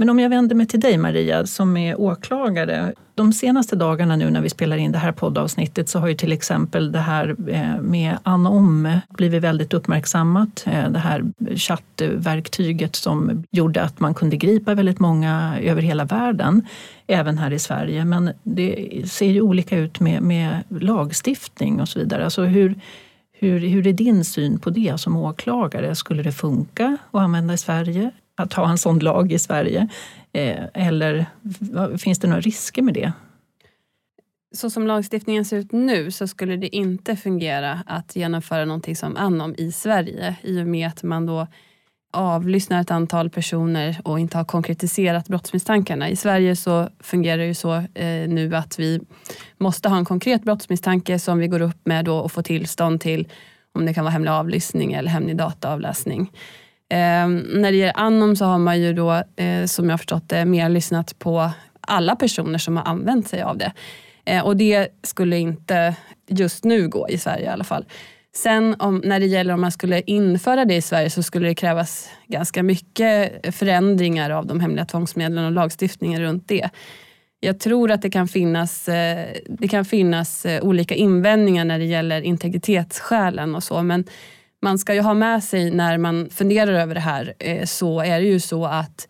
Men 0.00 0.10
om 0.10 0.18
jag 0.18 0.30
vänder 0.30 0.56
mig 0.56 0.66
till 0.66 0.80
dig 0.80 0.98
Maria 0.98 1.46
som 1.46 1.76
är 1.76 2.00
åklagare. 2.00 2.92
De 3.14 3.32
senaste 3.32 3.76
dagarna 3.76 4.16
nu 4.16 4.30
när 4.30 4.40
vi 4.40 4.48
spelar 4.48 4.76
in 4.76 4.92
det 4.92 4.98
här 4.98 5.12
poddavsnittet 5.12 5.88
så 5.88 5.98
har 5.98 6.08
ju 6.08 6.14
till 6.14 6.32
exempel 6.32 6.92
det 6.92 6.98
här 6.98 7.36
eh, 7.48 7.80
med 7.80 8.18
Anom 8.22 8.98
blivit 9.08 9.42
väldigt 9.42 9.74
uppmärksammat. 9.74 10.64
Eh, 10.66 10.90
det 10.90 10.98
här 10.98 11.24
chattverktyget 11.56 12.96
som 12.96 13.44
gjorde 13.50 13.82
att 13.82 14.00
man 14.00 14.14
kunde 14.14 14.36
gripa 14.36 14.74
väldigt 14.74 14.98
många 14.98 15.58
över 15.60 15.82
hela 15.82 16.04
världen, 16.04 16.66
även 17.06 17.38
här 17.38 17.50
i 17.50 17.58
Sverige. 17.58 18.04
Men 18.04 18.30
det 18.42 19.02
ser 19.10 19.30
ju 19.30 19.40
olika 19.40 19.78
ut 19.78 20.00
med, 20.00 20.22
med 20.22 20.62
lagstiftning 20.68 21.80
och 21.80 21.88
så 21.88 21.98
vidare. 21.98 22.24
Alltså 22.24 22.42
hur, 22.42 22.74
hur, 23.32 23.58
hur 23.58 23.86
är 23.86 23.92
din 23.92 24.24
syn 24.24 24.58
på 24.58 24.70
det 24.70 25.00
som 25.00 25.16
åklagare? 25.16 25.94
Skulle 25.94 26.22
det 26.22 26.32
funka 26.32 26.96
att 27.10 27.20
använda 27.20 27.54
i 27.54 27.58
Sverige? 27.58 28.10
Att 28.40 28.52
ha 28.52 28.70
en 28.70 28.78
sån 28.78 28.98
lag 28.98 29.32
i 29.32 29.38
Sverige? 29.38 29.88
Eh, 30.32 30.64
eller 30.74 31.26
finns 31.98 32.18
det 32.18 32.28
några 32.28 32.40
risker 32.40 32.82
med 32.82 32.94
det? 32.94 33.12
Så 34.52 34.70
som 34.70 34.86
lagstiftningen 34.86 35.44
ser 35.44 35.56
ut 35.56 35.72
nu 35.72 36.10
så 36.10 36.26
skulle 36.26 36.56
det 36.56 36.76
inte 36.76 37.16
fungera 37.16 37.82
att 37.86 38.16
genomföra 38.16 38.64
någonting 38.64 38.96
som 38.96 39.16
Anom 39.16 39.54
i 39.58 39.72
Sverige 39.72 40.36
i 40.42 40.62
och 40.62 40.66
med 40.66 40.88
att 40.88 41.02
man 41.02 41.26
då 41.26 41.46
avlyssnar 42.12 42.80
ett 42.80 42.90
antal 42.90 43.30
personer 43.30 44.00
och 44.04 44.20
inte 44.20 44.36
har 44.36 44.44
konkretiserat 44.44 45.28
brottsmisstankarna. 45.28 46.08
I 46.08 46.16
Sverige 46.16 46.56
så 46.56 46.88
fungerar 47.00 47.38
det 47.38 47.46
ju 47.46 47.54
så 47.54 47.74
eh, 47.74 48.28
nu 48.28 48.56
att 48.56 48.78
vi 48.78 49.00
måste 49.58 49.88
ha 49.88 49.96
en 49.96 50.04
konkret 50.04 50.42
brottsmisstanke 50.42 51.18
som 51.18 51.38
vi 51.38 51.48
går 51.48 51.62
upp 51.62 51.86
med 51.86 52.04
då 52.04 52.18
och 52.18 52.32
får 52.32 52.42
tillstånd 52.42 53.00
till 53.00 53.28
om 53.72 53.86
det 53.86 53.94
kan 53.94 54.04
vara 54.04 54.12
hemlig 54.12 54.30
avlyssning 54.30 54.92
eller 54.92 55.10
hemlig 55.10 55.36
dataavläsning. 55.36 56.32
Eh, 56.90 57.28
när 57.28 57.70
det 57.70 57.76
gäller 57.76 58.00
Anom 58.00 58.36
så 58.36 58.44
har 58.44 58.58
man 58.58 58.80
ju 58.80 58.92
då, 58.92 59.12
eh, 59.36 59.64
som 59.66 59.84
jag 59.84 59.92
har 59.92 59.98
förstått 59.98 60.28
det, 60.28 60.44
mer 60.44 60.68
lyssnat 60.68 61.18
på 61.18 61.50
alla 61.80 62.16
personer 62.16 62.58
som 62.58 62.76
har 62.76 62.84
använt 62.84 63.28
sig 63.28 63.42
av 63.42 63.58
det. 63.58 63.72
Eh, 64.24 64.44
och 64.44 64.56
det 64.56 64.88
skulle 65.02 65.38
inte 65.38 65.94
just 66.28 66.64
nu 66.64 66.88
gå 66.88 67.08
i 67.08 67.18
Sverige 67.18 67.44
i 67.44 67.48
alla 67.48 67.64
fall. 67.64 67.84
Sen 68.36 68.76
om, 68.78 69.02
när 69.04 69.20
det 69.20 69.26
gäller 69.26 69.54
om 69.54 69.60
man 69.60 69.72
skulle 69.72 70.00
införa 70.00 70.64
det 70.64 70.76
i 70.76 70.82
Sverige 70.82 71.10
så 71.10 71.22
skulle 71.22 71.48
det 71.48 71.54
krävas 71.54 72.10
ganska 72.26 72.62
mycket 72.62 73.56
förändringar 73.56 74.30
av 74.30 74.46
de 74.46 74.60
hemliga 74.60 74.84
tvångsmedlen 74.84 75.44
och 75.44 75.52
lagstiftningen 75.52 76.20
runt 76.20 76.48
det. 76.48 76.70
Jag 77.40 77.60
tror 77.60 77.90
att 77.90 78.02
det 78.02 78.10
kan 78.10 78.28
finnas, 78.28 78.88
eh, 78.88 79.26
det 79.48 79.68
kan 79.68 79.84
finnas 79.84 80.46
eh, 80.46 80.62
olika 80.62 80.94
invändningar 80.94 81.64
när 81.64 81.78
det 81.78 81.84
gäller 81.84 82.20
integritetsskälen 82.20 83.54
och 83.54 83.62
så 83.62 83.82
men 83.82 84.04
man 84.62 84.78
ska 84.78 84.94
ju 84.94 85.00
ha 85.00 85.14
med 85.14 85.44
sig 85.44 85.70
när 85.70 85.98
man 85.98 86.30
funderar 86.30 86.72
över 86.72 86.94
det 86.94 87.00
här 87.00 87.34
eh, 87.38 87.64
så 87.64 88.00
är 88.00 88.20
det 88.20 88.26
ju 88.26 88.40
så 88.40 88.66
att 88.66 89.08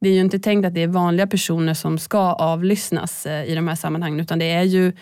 det 0.00 0.08
är 0.08 0.12
ju 0.12 0.20
inte 0.20 0.38
tänkt 0.38 0.66
att 0.66 0.74
det 0.74 0.82
är 0.82 0.86
vanliga 0.86 1.26
personer 1.26 1.74
som 1.74 1.98
ska 1.98 2.18
avlyssnas 2.18 3.26
eh, 3.26 3.44
i 3.44 3.54
de 3.54 3.68
här 3.68 3.74
sammanhangen 3.74 4.20
utan 4.20 4.38
det 4.38 4.50
är 4.50 4.62
ju 4.62 4.92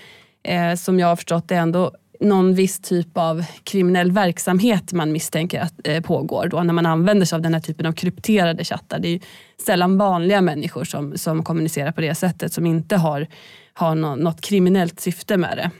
eh, 0.42 0.74
som 0.74 1.00
jag 1.00 1.06
har 1.06 1.16
förstått 1.16 1.48
det 1.48 1.56
ändå 1.56 1.92
någon 2.20 2.54
viss 2.54 2.80
typ 2.80 3.08
av 3.14 3.44
kriminell 3.64 4.12
verksamhet 4.12 4.92
man 4.92 5.12
misstänker 5.12 5.60
att 5.60 6.04
pågår 6.04 6.48
då 6.48 6.62
när 6.62 6.72
man 6.72 6.86
använder 6.86 7.26
sig 7.26 7.36
av 7.36 7.42
den 7.42 7.54
här 7.54 7.60
typen 7.60 7.86
av 7.86 7.92
krypterade 7.92 8.64
chattar. 8.64 8.98
Det 8.98 9.08
är 9.08 9.20
sällan 9.66 9.98
vanliga 9.98 10.40
människor 10.40 10.84
som, 10.84 11.18
som 11.18 11.44
kommunicerar 11.44 11.92
på 11.92 12.00
det 12.00 12.14
sättet 12.14 12.52
som 12.52 12.66
inte 12.66 12.96
har, 12.96 13.26
har 13.72 13.94
något 13.94 14.40
kriminellt 14.40 15.00
syfte 15.00 15.36
med 15.36 15.56
det. 15.56 15.70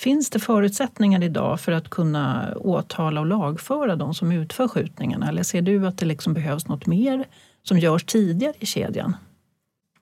Finns 0.00 0.30
det 0.30 0.38
förutsättningar 0.38 1.22
idag 1.24 1.60
för 1.60 1.72
att 1.72 1.90
kunna 1.90 2.54
åtala 2.56 3.20
och 3.20 3.26
lagföra 3.26 3.96
de 3.96 4.14
som 4.14 4.32
utför 4.32 4.68
skjutningarna? 4.68 5.28
Eller 5.28 5.42
ser 5.42 5.62
du 5.62 5.86
att 5.86 5.98
det 5.98 6.06
liksom 6.06 6.34
behövs 6.34 6.68
något 6.68 6.86
mer 6.86 7.24
som 7.62 7.78
görs 7.78 8.04
tidigare 8.04 8.54
i 8.58 8.66
kedjan? 8.66 9.16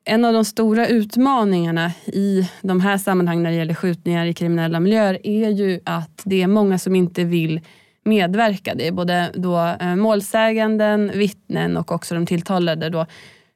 En 0.04 0.24
av 0.24 0.32
de 0.32 0.44
stora 0.44 0.86
utmaningarna 0.86 1.92
i 2.06 2.50
de 2.62 2.80
här 2.80 2.98
sammanhangen 2.98 3.42
när 3.42 3.50
det 3.50 3.56
gäller 3.56 3.74
skjutningar 3.74 4.26
i 4.26 4.34
kriminella 4.34 4.80
miljöer 4.80 5.26
är 5.26 5.48
ju 5.48 5.80
att 5.84 6.22
det 6.24 6.42
är 6.42 6.46
många 6.46 6.78
som 6.78 6.94
inte 6.94 7.24
vill 7.24 7.60
medverka. 8.04 8.74
Det 8.74 8.86
är 8.86 8.92
både 8.92 9.30
då 9.34 9.76
eh, 9.80 9.96
målsäganden, 9.96 11.10
vittnen 11.14 11.76
och 11.76 11.92
också 11.92 12.14
de 12.14 12.26
tilltalade 12.26 12.88
då, 12.88 13.06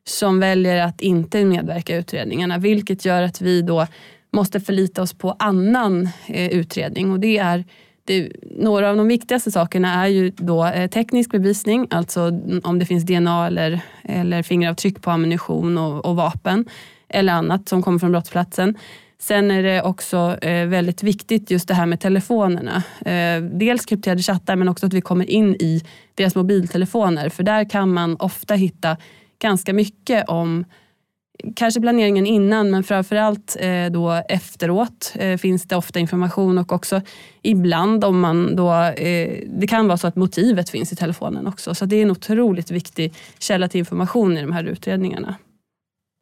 som 0.05 0.41
väljer 0.41 0.87
att 0.87 1.01
inte 1.01 1.45
medverka 1.45 1.97
i 1.97 1.99
utredningarna. 1.99 2.59
Vilket 2.59 3.05
gör 3.05 3.23
att 3.23 3.41
vi 3.41 3.63
då 3.63 3.87
måste 4.33 4.61
förlita 4.61 5.03
oss 5.03 5.13
på 5.13 5.37
annan 5.39 6.09
eh, 6.27 6.49
utredning 6.49 7.13
och 7.13 7.21
det 7.21 7.39
är 7.39 7.65
det, 8.05 8.33
några 8.59 8.91
av 8.91 8.97
de 8.97 9.09
viktigaste 9.09 9.51
sakerna 9.51 10.05
är 10.05 10.09
ju 10.09 10.31
då 10.31 10.67
eh, 10.67 10.91
teknisk 10.91 11.31
bevisning, 11.31 11.87
alltså 11.91 12.41
om 12.63 12.79
det 12.79 12.87
finns 12.87 13.05
DNA 13.05 13.47
eller, 13.47 13.81
eller 14.03 14.43
fingeravtryck 14.43 15.03
på 15.03 15.11
ammunition 15.11 15.79
och, 15.79 16.07
och, 16.07 16.17
vapen 16.17 16.65
eller 17.09 17.33
annat 17.33 17.69
som 17.69 17.83
kommer 17.83 17.99
från 17.99 18.13
brottsplatsen. 18.13 18.77
Sen 19.19 19.51
är 19.51 19.63
det 19.63 19.83
också 19.83 20.37
eh, 20.43 20.67
väldigt 20.67 21.03
viktigt 21.03 21.51
just 21.51 21.69
det 21.69 21.75
här 21.75 21.87
med 21.87 22.01
telefonerna. 22.01 22.83
Eh, 23.01 23.43
dels 23.43 23.87
krypterade 23.87 24.23
chattar 24.23 24.57
men 24.57 24.69
också 24.69 24.87
att 24.87 24.93
vi 24.93 25.01
kommer 25.01 25.31
in 25.31 25.55
i 25.55 25.83
deras 26.15 26.35
mobiltelefoner 26.35 27.29
för 27.29 27.43
där 27.43 27.71
kan 27.71 27.93
man 27.93 28.17
ofta 28.17 28.55
hitta 28.55 28.97
ganska 29.39 29.73
mycket 29.73 30.29
om 30.29 30.65
kanske 31.57 31.81
planeringen 31.81 32.27
innan 32.27 32.71
men 32.71 32.85
framförallt 32.85 33.57
eh, 33.61 33.87
då 33.91 34.23
efteråt 34.29 35.13
eh, 35.15 35.37
finns 35.37 35.63
det 35.63 35.77
ofta 35.77 35.99
information 35.99 36.59
och 36.59 36.73
också 36.73 37.01
ibland 37.43 38.05
om 38.05 38.21
man 38.21 38.57
då, 38.57 38.73
eh, 38.73 39.43
det 39.47 39.67
kan 39.67 39.89
vara 39.89 39.99
så 39.99 40.07
att 40.07 40.17
motivet 40.17 40.71
finns 40.71 40.93
i 40.93 40.97
telefonen 40.97 41.47
också. 41.47 41.75
Så 41.75 41.85
det 41.85 41.97
är 41.97 42.03
en 42.03 42.11
otroligt 42.11 42.71
viktig 42.71 43.15
källa 43.39 43.69
till 43.69 43.79
information 43.79 44.39
i 44.39 44.41
de 44.41 44.53
här 44.53 44.65
utredningarna. 44.65 45.35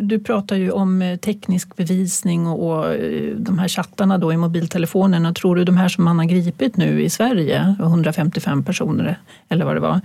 Du 0.03 0.19
pratar 0.19 0.57
ju 0.57 0.71
om 0.71 1.03
eh, 1.03 1.17
teknisk 1.17 1.77
bevisning 1.77 2.47
och 2.47 2.95
eh, 2.95 3.37
de 3.37 3.59
här 3.59 3.69
chattarna 3.69 4.19
då 4.19 4.33
i 4.33 4.37
mobiltelefonerna. 4.37 5.35
Tror 5.35 5.57
du 5.57 5.65
de 5.65 5.77
här 5.77 5.89
som 5.89 6.05
man 6.05 6.19
har 6.19 6.25
gripit 6.25 6.77
nu 6.77 7.03
i 7.03 7.11
Sverige, 7.11 7.77
155 7.81 8.65
personer 8.65 9.19
eller 9.49 9.65
vad 9.65 9.77
det 9.77 9.81
var, 9.81 10.01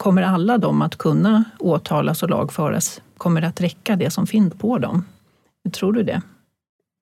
kommer 0.00 0.22
alla 0.22 0.58
de 0.58 0.82
att 0.82 0.96
kunna 0.96 1.44
åtalas 1.58 2.22
och 2.22 2.30
lagföras? 2.30 3.02
Kommer 3.16 3.40
det 3.40 3.46
att 3.46 3.60
räcka 3.60 3.96
det 3.96 4.10
som 4.10 4.26
finns 4.26 4.54
på 4.54 4.78
dem? 4.78 5.04
Tror 5.72 5.92
du 5.92 6.02
det? 6.02 6.22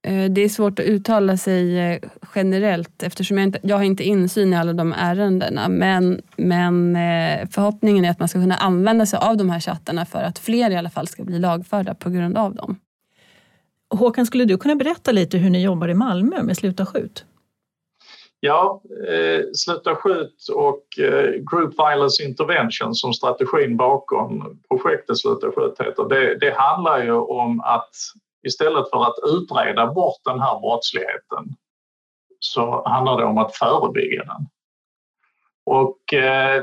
Eh, 0.06 0.30
det 0.30 0.40
är 0.40 0.48
svårt 0.48 0.78
att 0.78 0.84
uttala 0.84 1.36
sig 1.36 1.78
eh, 1.78 1.98
generellt 2.34 3.02
eftersom 3.02 3.38
jag 3.38 3.46
inte 3.46 3.58
jag 3.62 3.76
har 3.76 3.84
inte 3.84 4.04
insyn 4.04 4.52
i 4.52 4.56
alla 4.56 4.72
de 4.72 4.92
ärendena. 4.92 5.68
Men, 5.68 6.20
men 6.36 6.96
eh, 6.96 7.48
förhoppningen 7.50 8.04
är 8.04 8.10
att 8.10 8.18
man 8.18 8.28
ska 8.28 8.40
kunna 8.40 8.56
använda 8.56 9.06
sig 9.06 9.18
av 9.18 9.36
de 9.36 9.50
här 9.50 9.60
chattarna 9.60 10.06
för 10.06 10.22
att 10.22 10.38
fler 10.38 10.70
i 10.70 10.76
alla 10.76 10.90
fall 10.90 11.08
ska 11.08 11.24
bli 11.24 11.38
lagförda 11.38 11.94
på 11.94 12.10
grund 12.10 12.38
av 12.38 12.54
dem. 12.54 12.76
Håkan, 13.90 14.26
skulle 14.26 14.44
du 14.44 14.58
kunna 14.58 14.74
berätta 14.74 15.12
lite 15.12 15.38
hur 15.38 15.50
ni 15.50 15.62
jobbar 15.62 15.88
i 15.88 15.94
Malmö 15.94 16.42
med 16.42 16.56
Sluta 16.56 16.86
skjut? 16.86 17.24
Ja, 18.40 18.82
eh, 19.08 19.44
Sluta 19.54 19.94
skjut 19.94 20.46
och 20.54 20.98
eh, 20.98 21.30
Group 21.30 21.74
Violence 21.78 22.22
Intervention 22.22 22.94
som 22.94 23.12
strategin 23.12 23.76
bakom 23.76 24.58
projektet 24.68 25.18
Sluta 25.18 25.52
skjut 25.52 25.80
heter, 25.80 26.08
det, 26.08 26.38
det 26.38 26.54
handlar 26.56 27.02
ju 27.02 27.12
om 27.12 27.60
att 27.60 27.90
istället 28.46 28.90
för 28.90 29.04
att 29.04 29.14
utreda 29.26 29.86
bort 29.86 30.20
den 30.24 30.40
här 30.40 30.60
brottsligheten 30.60 31.44
så 32.40 32.88
handlar 32.88 33.18
det 33.18 33.24
om 33.24 33.38
att 33.38 33.56
förebygga 33.56 34.24
den. 34.24 34.46
Och 35.66 36.14
eh, 36.14 36.62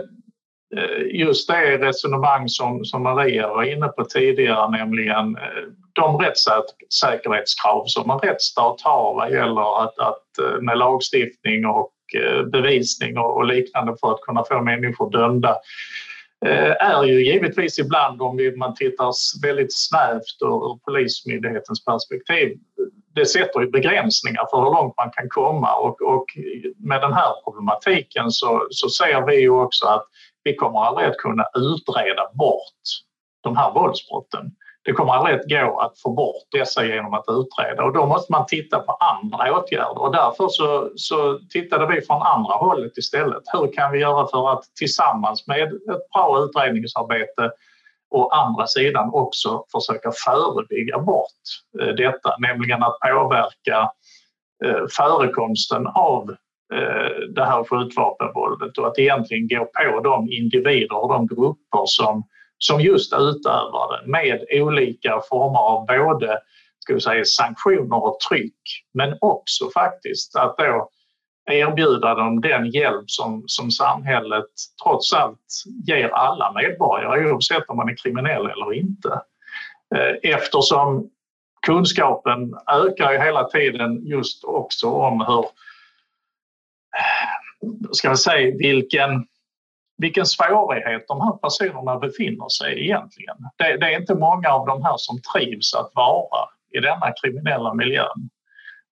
Eh, 0.74 1.20
just 1.20 1.48
det 1.48 1.78
resonemang 1.78 2.50
som, 2.50 2.86
som 2.86 3.04
Maria 3.04 3.48
var 3.48 3.64
inne 3.64 3.88
på 3.88 4.06
tidigare, 4.06 4.72
nämligen 4.72 5.38
eh, 5.38 5.64
de 5.94 6.18
rättssäkerhetskrav 6.18 7.84
som 7.86 8.12
en 8.12 8.20
rättsstat 8.20 8.82
har 8.82 9.14
vad 9.14 9.32
gäller 9.32 9.84
att, 9.84 10.00
att 10.00 10.38
eh, 10.42 10.62
med 10.62 10.78
lagstiftning 10.78 11.66
och 11.66 11.92
bevisning 12.52 13.18
och 13.18 13.46
liknande 13.46 13.96
för 14.02 14.12
att 14.12 14.22
kunna 14.22 14.44
få 14.44 14.62
människor 14.62 15.12
dömda 15.12 15.58
är 16.80 17.04
ju 17.04 17.26
givetvis 17.26 17.80
ibland, 17.80 18.22
om 18.22 18.54
man 18.58 18.76
tittar 18.76 19.12
väldigt 19.48 19.76
snävt 19.76 20.42
ur 20.42 20.80
Polismyndighetens 20.86 21.86
perspektiv, 21.86 22.58
det 23.16 23.26
sätter 23.26 23.60
ju 23.62 23.72
begränsningar 23.72 24.46
för 24.52 24.58
hur 24.58 24.72
långt 24.72 24.94
man 24.98 25.12
kan 25.12 25.30
komma 25.30 25.76
och, 25.76 26.02
och 26.02 26.26
med 26.78 27.02
den 27.02 27.14
här 27.14 27.32
problematiken 27.44 28.32
så, 28.32 28.68
så 28.70 28.90
ser 28.90 29.26
vi 29.26 29.40
ju 29.40 29.50
också 29.50 29.86
att 29.86 30.08
vi 30.46 30.56
kommer 30.56 30.80
aldrig 30.80 31.08
att 31.08 31.18
kunna 31.18 31.46
utreda 31.56 32.30
bort 32.34 32.84
de 33.44 33.58
här 33.58 33.72
våldsbrotten. 33.72 34.52
det 34.84 34.94
kommer 34.94 35.14
aldrig 35.14 35.36
att 35.36 35.50
gå 35.50 35.80
att 35.80 36.00
få 36.00 36.10
bort 36.10 36.44
dessa 36.52 36.86
genom 36.86 37.14
att 37.14 37.25
utreda 37.28 37.84
och 37.84 37.94
då 37.94 38.06
måste 38.06 38.32
man 38.32 38.46
titta 38.46 38.80
på 38.80 38.92
andra 38.92 39.60
åtgärder 39.60 40.02
och 40.02 40.12
därför 40.12 40.48
så, 40.48 40.90
så 40.96 41.40
tittade 41.50 41.96
vi 41.96 42.02
från 42.02 42.22
andra 42.22 42.54
hållet 42.54 42.98
istället. 42.98 43.44
Hur 43.54 43.74
kan 43.74 43.92
vi 43.92 44.00
göra 44.00 44.28
för 44.28 44.52
att 44.52 44.64
tillsammans 44.75 45.48
med 45.48 45.64
ett 45.64 46.10
bra 46.14 46.44
utredningsarbete 46.44 47.52
å 48.12 48.30
andra 48.30 48.68
sidan 48.68 49.10
också 49.14 49.66
försöka 49.72 50.12
förebygga 50.25 51.00
bort 51.00 51.44
eh, 51.82 51.88
detta, 51.88 52.36
nämligen 52.40 52.84
att 52.84 53.00
påverka 53.00 53.92
eh, 54.66 54.86
förekomsten 54.98 55.88
av 55.88 56.36
Eh, 56.74 57.34
det 57.36 57.46
här 57.46 57.64
skjutvapenvåldet 57.64 58.78
och 58.78 58.88
att 58.88 59.00
egentligen 59.00 59.48
gå 59.48 59.66
på 59.66 60.00
de 60.00 60.32
individer 60.32 61.04
och 61.04 61.10
de 61.10 61.28
grupper 61.28 61.84
som 61.86 62.24
som 62.58 62.82
just 62.82 63.14
utövar 63.14 64.02
det 64.02 64.12
med 64.12 64.46
olika 64.52 65.22
former 65.30 65.60
av 65.60 65.86
både 65.86 66.40
ska 66.80 66.94
vi 66.94 67.02
säga, 67.02 67.26
sanktioner 67.26 68.06
och 68.06 68.20
tryck 68.30 68.62
men 68.94 69.18
också 69.22 69.70
faktiskt 69.74 70.36
att 70.36 70.58
då 70.58 70.90
erbjuda 71.52 72.16
dem 72.16 72.42
den 72.42 72.72
hjälp 72.72 73.04
som, 73.08 73.44
som 73.48 73.72
samhället 73.72 74.46
trots 74.84 75.14
allt 75.14 75.40
ger 75.88 76.10
alla 76.10 76.52
medborgare 76.52 77.32
oavsett 77.32 77.70
om 77.70 77.78
man 77.78 77.90
är 77.90 77.96
kriminell 78.04 78.46
eller 78.46 78.74
inte. 78.74 79.10
Eh, 79.96 80.32
eftersom 80.32 81.10
kunskapen 81.68 82.56
ökar 82.68 83.12
ju 83.12 83.18
hela 83.18 83.44
tiden 83.44 84.06
just 84.06 84.44
också 84.44 84.90
om 84.90 85.22
hur, 85.22 85.46
ska 87.92 88.10
vi 88.10 88.18
säga, 88.18 88.56
vilken 88.58 89.26
vilken 89.98 90.26
svårighet 90.26 91.06
de 91.08 91.22
här 91.22 91.38
personerna 91.38 92.00
befinner 92.00 92.50
sig 92.50 92.80
i 92.80 92.84
egentligen. 92.84 93.38
Det, 93.58 93.78
det, 93.78 93.94
är 93.94 94.00
inte 94.00 94.16
många 94.16 94.50
av 94.50 94.68
de 94.68 94.84
här 94.84 94.96
som 94.98 95.22
trivs 95.34 95.74
att 95.74 95.92
vara 95.96 96.50
i 96.74 96.80
denna 96.80 97.14
kriminella 97.22 97.74
miljön 97.74 98.30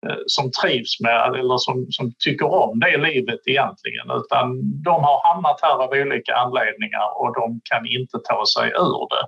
eh, 0.08 0.22
som 0.26 0.52
trivs 0.62 1.00
med 1.00 1.36
eller 1.40 1.58
som, 1.58 1.88
som 1.90 2.14
tycker 2.20 2.54
om 2.54 2.80
det 2.80 2.98
livet 2.98 3.40
egentligen 3.46 4.08
utan 4.20 4.46
de 4.84 5.04
har 5.04 5.28
hamnat 5.28 5.60
här 5.62 5.84
av 5.84 5.92
olika 5.92 6.36
anledningar 6.36 7.22
och 7.22 7.34
de 7.34 7.62
kan 7.64 7.86
inte 7.86 8.18
ta 8.30 8.46
sig 8.46 8.68
ur 8.70 9.08
det 9.14 9.26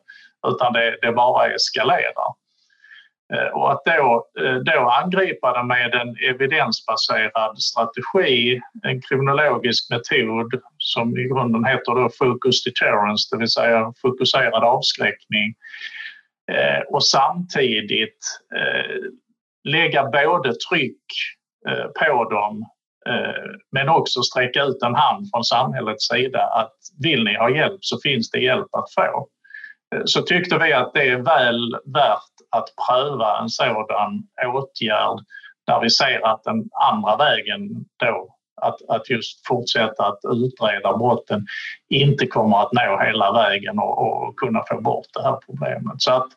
utan 0.48 0.74
det, 0.74 0.98
det 1.02 1.12
bara 1.12 1.54
eskalerar. 1.54 2.43
Eh, 3.34 3.48
och 3.48 3.72
att 3.72 3.82
då, 3.86 4.28
eh, 4.40 4.56
då 4.56 4.90
angripa 4.90 5.54
det 5.54 5.64
med 5.64 5.94
en 5.94 6.16
evidensbaserad 6.30 7.62
strategi, 7.62 8.62
en 8.84 9.02
kriminologisk 9.02 9.90
metod 9.90 10.62
som 10.78 11.18
i 11.18 11.24
grunden 11.24 11.66
heter 11.66 11.96
då 11.96 12.10
focus 12.20 12.64
deterrence, 12.64 13.28
det 13.32 13.40
vill 13.40 13.50
säga 13.50 13.94
fokuserad 14.02 14.64
avskräckning 14.64 15.54
eh, 16.52 16.80
och 16.90 17.06
samtidigt 17.06 18.18
lägga 19.64 20.04
både 20.04 20.54
tryck 20.70 21.04
på 22.00 22.30
dem 22.30 22.66
men 23.72 23.90
också 23.90 24.22
sträcka 24.22 24.64
ut 24.64 24.84
en 24.84 24.96
hand 24.96 25.30
från 25.34 25.44
samhällets 25.44 26.08
sida 26.08 26.40
att 26.44 26.74
vill 27.04 27.24
ni 27.24 27.38
ha 27.38 27.50
hjälp 27.50 27.78
så 27.82 28.00
finns 28.04 28.32
det 28.32 28.40
hjälp 28.40 28.68
att 28.72 28.94
få. 28.94 29.28
Så 30.06 30.22
tyckte 30.22 30.58
vi 30.58 30.74
att 30.74 30.94
det 30.94 31.10
är 31.10 31.18
väl 31.18 31.76
värt 31.86 32.33
att 32.54 32.70
pröva 32.88 33.40
en 33.40 33.50
sådan 33.50 34.28
åtgärd 34.46 35.20
där 35.68 35.80
vi 35.82 35.90
ser 35.90 36.28
att 36.28 36.44
den 36.44 36.70
andra 36.92 37.18
vägen 37.18 37.86
då 37.98 38.36
att, 38.62 38.90
att 38.90 39.10
just 39.10 39.48
fortsätta 39.48 40.06
att 40.06 40.20
utreda 40.34 40.98
brotten 40.98 41.46
inte 41.90 42.28
kommer 42.28 42.62
att 42.62 42.74
nå 42.74 43.00
hela 43.06 43.34
vägen 43.34 43.80
och, 43.80 43.98
och 44.02 44.36
kunna 44.36 44.64
få 44.70 44.82
bort 44.82 45.08
det 45.14 45.24
här 45.24 45.38
problemet. 45.46 46.02
Så 46.02 46.12
att, 46.12 46.28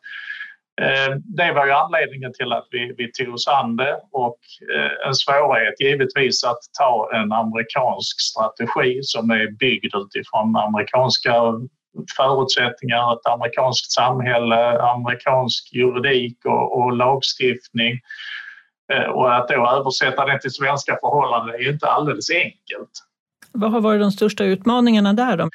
eh, 0.81 1.15
det 1.15 1.53
var 1.53 1.65
ju 1.65 1.71
anledningen 1.71 2.33
till 2.33 2.53
att 2.53 2.67
vi, 2.71 2.93
vi 2.97 3.11
tog 3.11 3.33
oss 3.33 3.47
an 3.47 3.75
det 3.75 3.99
och 4.11 4.39
eh, 4.75 5.07
en 5.07 5.15
svårighet 5.15 5.81
givetvis 5.81 6.43
att 6.43 6.59
ta 6.79 7.09
en 7.13 7.31
amerikansk 7.31 8.21
strategi 8.21 8.99
som 9.03 9.31
är 9.31 9.51
byggd 9.51 9.95
utifrån 9.95 10.55
amerikanska 10.55 11.33
förutsättningar, 12.17 13.13
ett 13.13 13.25
amerikanskt 13.25 13.91
samhälle, 13.91 14.79
amerikansk 14.79 15.73
juridik 15.73 16.37
och, 16.45 16.77
och 16.77 16.97
lagstiftning. 16.97 17.99
Eh, 18.93 19.09
och 19.09 19.35
att 19.35 19.47
då 19.47 19.69
översätta 19.69 20.25
det 20.25 20.39
till 20.39 20.51
svenska 20.51 20.97
förhållanden 21.01 21.55
är 21.55 21.59
ju 21.59 21.69
inte 21.69 21.87
alldeles 21.87 22.29
enkelt. 22.29 22.91
Vad 23.51 23.71
har 23.71 23.81
varit 23.81 24.01
de 24.01 24.11
största 24.11 24.43
utmaningarna 24.43 25.13
där 25.13 25.37
då? 25.37 25.49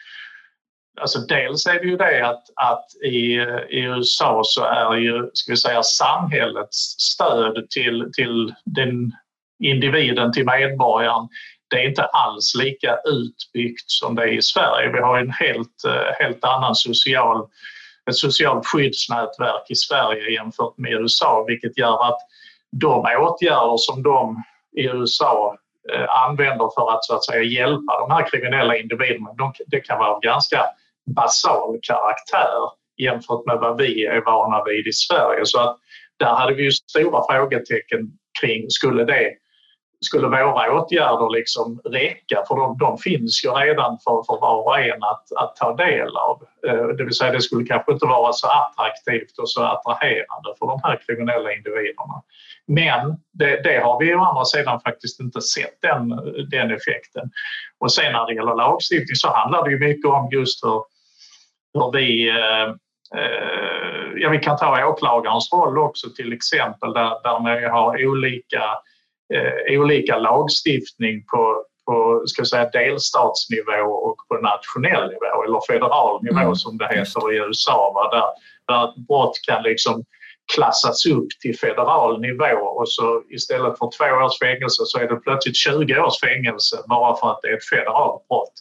Alltså 1.00 1.18
dels 1.18 1.66
är 1.66 1.80
det 1.80 1.86
ju 1.86 1.96
det 1.96 2.28
att, 2.28 2.44
att 2.56 2.86
i, 3.04 3.34
i 3.70 3.80
USA 3.80 4.42
så 4.44 4.64
är 4.64 4.96
ju, 4.96 5.30
ska 5.32 5.52
vi 5.52 5.56
säga, 5.56 5.82
samhällets 5.82 6.94
stöd 6.98 7.70
till, 7.70 8.10
till 8.12 8.54
den 8.64 9.12
individen, 9.64 10.32
till 10.32 10.46
medborgaren, 10.46 11.28
det 11.72 11.78
är 11.78 11.88
inte 11.88 12.04
alls 12.04 12.54
lika 12.54 12.98
utbyggt 13.04 13.90
som 13.90 14.14
det 14.14 14.22
är 14.22 14.38
i 14.38 14.42
Sverige. 14.42 14.92
Vi 14.92 14.98
har 14.98 15.18
en 15.18 15.30
helt, 15.30 15.84
eh, 15.86 16.24
helt 16.24 16.44
annan 16.44 16.74
social, 16.74 17.48
ett 18.10 18.16
socialt 18.16 18.66
skyddsnätverk 18.66 19.70
i 19.70 19.74
Sverige 19.74 20.30
jämfört 20.30 20.78
med 20.78 20.92
USA 20.92 21.44
vilket 21.48 21.78
gör 21.78 22.08
att 22.08 22.18
de 22.80 23.00
åtgärder 23.00 23.76
som 23.76 24.02
de 24.02 24.42
i 24.76 24.84
USA 24.86 25.56
eh, 25.92 26.06
använder 26.26 26.68
för 26.74 26.94
att, 26.94 27.04
så 27.04 27.14
att 27.14 27.24
säga, 27.24 27.42
hjälpa 27.42 28.00
de 28.00 28.10
här 28.10 28.30
kriminella 28.30 28.76
individerna, 28.76 29.32
de, 29.38 29.52
det 29.66 29.80
kan 29.80 29.98
vara 29.98 30.14
av 30.14 30.20
ganska 30.20 30.64
basal 31.16 31.78
karaktär 31.82 32.60
jämfört 32.96 33.46
med 33.46 33.58
vad 33.58 33.78
vi 33.78 34.06
är 34.06 34.24
vana 34.24 34.64
vid 34.64 34.86
i 34.86 34.92
Sverige. 34.92 35.40
Så 35.44 35.60
att 35.60 35.76
där 36.18 36.34
hade 36.34 36.54
vi 36.54 36.62
ju 36.62 36.70
stora 36.70 37.22
frågetecken 37.30 38.00
kring, 38.40 38.70
skulle 38.70 39.04
det 39.04 39.41
skulle 40.04 40.26
våra 40.26 40.72
åtgärder 40.72 41.30
liksom 41.38 41.80
räcka? 41.84 42.44
För 42.48 42.56
de, 42.56 42.78
de 42.78 42.98
finns 42.98 43.44
ju 43.44 43.50
redan 43.50 43.98
för, 44.04 44.22
för 44.26 44.40
var 44.40 44.66
och 44.66 44.78
en 44.78 45.02
att, 45.02 45.24
att 45.36 45.56
ta 45.56 45.76
del 45.76 46.16
av. 46.16 46.42
Eh, 46.66 46.86
det 46.86 47.04
vill 47.04 47.14
säga 47.14 47.32
det 47.32 47.40
skulle 47.40 47.66
kanske 47.66 47.92
inte 47.92 48.06
vara 48.06 48.32
så 48.32 48.46
attraktivt 48.46 49.38
och 49.38 49.50
så 49.50 49.62
attraherande 49.62 50.50
för 50.58 50.66
de 50.66 50.80
här 50.82 51.00
kriminella 51.06 51.52
individerna. 51.52 52.22
Men 52.66 53.16
det, 53.32 53.60
det 53.64 53.78
har 53.78 53.98
vi 54.00 54.14
å 54.14 54.20
andra 54.20 54.44
sidan 54.44 54.80
faktiskt 54.80 55.20
inte 55.20 55.40
sett 55.40 55.82
den, 55.82 56.08
den 56.50 56.70
effekten. 56.70 57.30
Och 57.78 57.92
sen 57.92 58.12
när 58.12 58.26
det 58.26 58.34
gäller 58.34 58.54
lagstiftning 58.54 59.16
så 59.16 59.28
handlar 59.28 59.64
det 59.64 59.70
ju 59.70 59.78
mycket 59.78 60.10
om 60.10 60.28
just 60.32 60.64
hur, 60.64 60.82
hur 61.74 61.92
vi 61.92 62.28
eh, 62.28 62.68
eh 63.20 63.82
Ja, 64.16 64.30
vi 64.30 64.38
kan 64.38 64.56
ta 64.56 64.86
åklagarens 64.86 65.52
roll 65.52 65.78
också 65.78 66.10
till 66.16 66.32
exempel 66.32 66.92
där, 66.92 67.22
där 67.22 67.40
man 67.40 67.72
har 67.72 68.06
olika 68.06 68.62
eh, 69.34 69.80
olika 69.80 70.18
lagstiftning 70.18 71.24
på, 71.32 71.64
på 71.86 72.22
ska 72.26 72.44
säga, 72.44 72.70
delstatsnivå 72.70 73.92
och 73.92 74.16
på 74.28 74.34
nationell 74.34 75.08
nivå 75.08 75.44
eller 75.44 75.60
federal 75.72 76.22
nivå 76.22 76.40
mm. 76.40 76.54
som 76.54 76.78
det 76.78 76.88
heter 76.88 77.32
i 77.32 77.36
USA. 77.36 77.92
Va? 77.94 78.16
Där, 78.16 78.28
där 78.68 78.88
ett 78.88 79.06
brott 79.08 79.38
kan 79.48 79.62
liksom 79.62 80.04
klassas 80.54 81.06
upp 81.06 81.28
till 81.42 81.58
federal 81.58 82.20
nivå 82.20 82.56
och 82.78 82.88
så 82.88 83.22
istället 83.30 83.78
för 83.78 83.90
två 83.98 84.24
års 84.24 84.38
fängelse 84.38 84.82
så 84.86 84.98
är 84.98 85.08
det 85.08 85.16
plötsligt 85.16 85.56
20 85.56 85.98
års 86.00 86.20
fängelse 86.20 86.76
bara 86.88 87.16
för 87.16 87.30
att 87.30 87.42
det 87.42 87.48
är 87.48 87.56
ett 87.56 87.68
federalt 87.74 88.28
brott. 88.28 88.52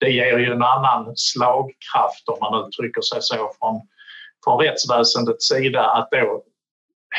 Det 0.00 0.10
ger 0.10 0.38
ju 0.38 0.52
en 0.52 0.62
annan 0.62 1.12
slagkraft 1.16 2.28
om 2.28 2.38
man 2.40 2.66
uttrycker 2.66 3.00
sig 3.00 3.18
så 3.22 3.36
från, 3.58 3.80
från 4.44 4.58
rättsväsendets 4.60 5.48
sida 5.48 5.82
att 5.90 6.08
då 6.10 6.42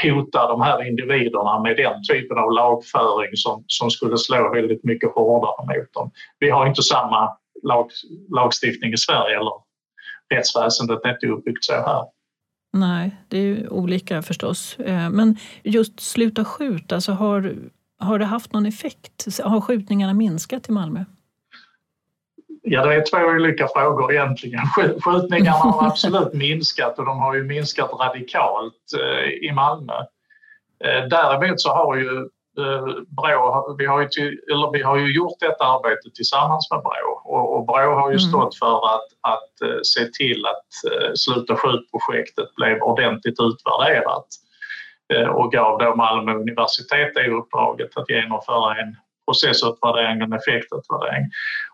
hota 0.03 0.47
de 0.47 0.61
här 0.61 0.87
individerna 0.87 1.59
med 1.59 1.77
den 1.77 2.03
typen 2.03 2.37
av 2.37 2.51
lagföring 2.51 3.31
som, 3.33 3.63
som 3.67 3.91
skulle 3.91 4.17
slå 4.17 4.53
väldigt 4.53 4.83
mycket 4.83 5.11
hårdare 5.15 5.77
mot 5.77 5.93
dem. 5.93 6.11
Vi 6.39 6.49
har 6.49 6.67
inte 6.67 6.83
samma 6.83 7.29
lag, 7.63 7.89
lagstiftning 8.35 8.93
i 8.93 8.97
Sverige 8.97 9.35
eller 9.37 9.53
rättsväsendet 10.33 10.99
är 11.03 11.09
inte 11.09 11.27
uppbyggt 11.27 11.63
så 11.63 11.73
här. 11.73 12.03
Nej, 12.73 13.15
det 13.27 13.37
är 13.37 13.41
ju 13.41 13.67
olika 13.67 14.21
förstås. 14.21 14.79
Eh, 14.79 15.09
men 15.09 15.37
just 15.63 15.99
sluta 15.99 16.45
skjuta, 16.45 16.95
alltså 16.95 17.11
har, 17.11 17.55
har 17.99 18.19
det 18.19 18.25
haft 18.25 18.53
någon 18.53 18.65
effekt? 18.65 19.39
Har 19.43 19.61
skjutningarna 19.61 20.13
minskat 20.13 20.69
i 20.69 20.71
Malmö? 20.71 21.05
Ja, 22.61 22.85
det 22.85 22.95
är 22.95 23.03
två 23.11 23.17
olika 23.17 23.67
frågor 23.67 24.11
egentligen. 24.13 24.61
Skjutningarna 25.03 25.57
har 25.57 25.87
absolut 25.87 26.33
minskat 26.33 26.99
och 26.99 27.05
de 27.05 27.19
har 27.19 27.35
ju 27.35 27.43
minskat 27.43 27.91
radikalt 27.99 28.83
eh, 28.99 29.49
i 29.49 29.51
Malmö. 29.51 29.93
Eh, 30.83 31.07
däremot 31.09 31.61
så 31.61 31.69
har 31.69 31.95
ju 31.95 32.17
eh, 32.59 32.85
Brå, 33.07 33.75
vi 33.77 33.85
har 33.85 34.01
ju, 34.01 34.07
till, 34.07 34.39
eller 34.51 34.71
vi 34.71 34.81
har 34.81 34.97
ju 34.97 35.15
gjort 35.15 35.39
detta 35.39 35.65
arbete 35.65 36.09
tillsammans 36.15 36.71
med 36.71 36.79
Brå 36.79 37.21
och, 37.23 37.57
och 37.57 37.65
Brå 37.65 37.95
har 37.95 38.09
ju 38.11 38.17
mm. 38.17 38.29
stått 38.29 38.55
för 38.55 38.95
att, 38.95 39.09
att 39.21 39.85
se 39.85 40.05
till 40.05 40.45
att 40.45 40.67
Sluta 41.17 41.55
skjut-projektet 41.55 42.55
blev 42.55 42.81
ordentligt 42.81 43.39
utvärderat 43.39 44.27
och 45.29 45.51
gav 45.51 45.79
då 45.79 45.95
Malmö 45.95 46.33
universitet 46.33 47.11
det 47.15 47.29
uppdraget 47.29 47.97
att 47.97 48.09
genomföra 48.09 48.75
en 48.75 48.95
processutvärdering 49.29 50.21
och 50.21 50.35
effektutvärdering. 50.39 51.25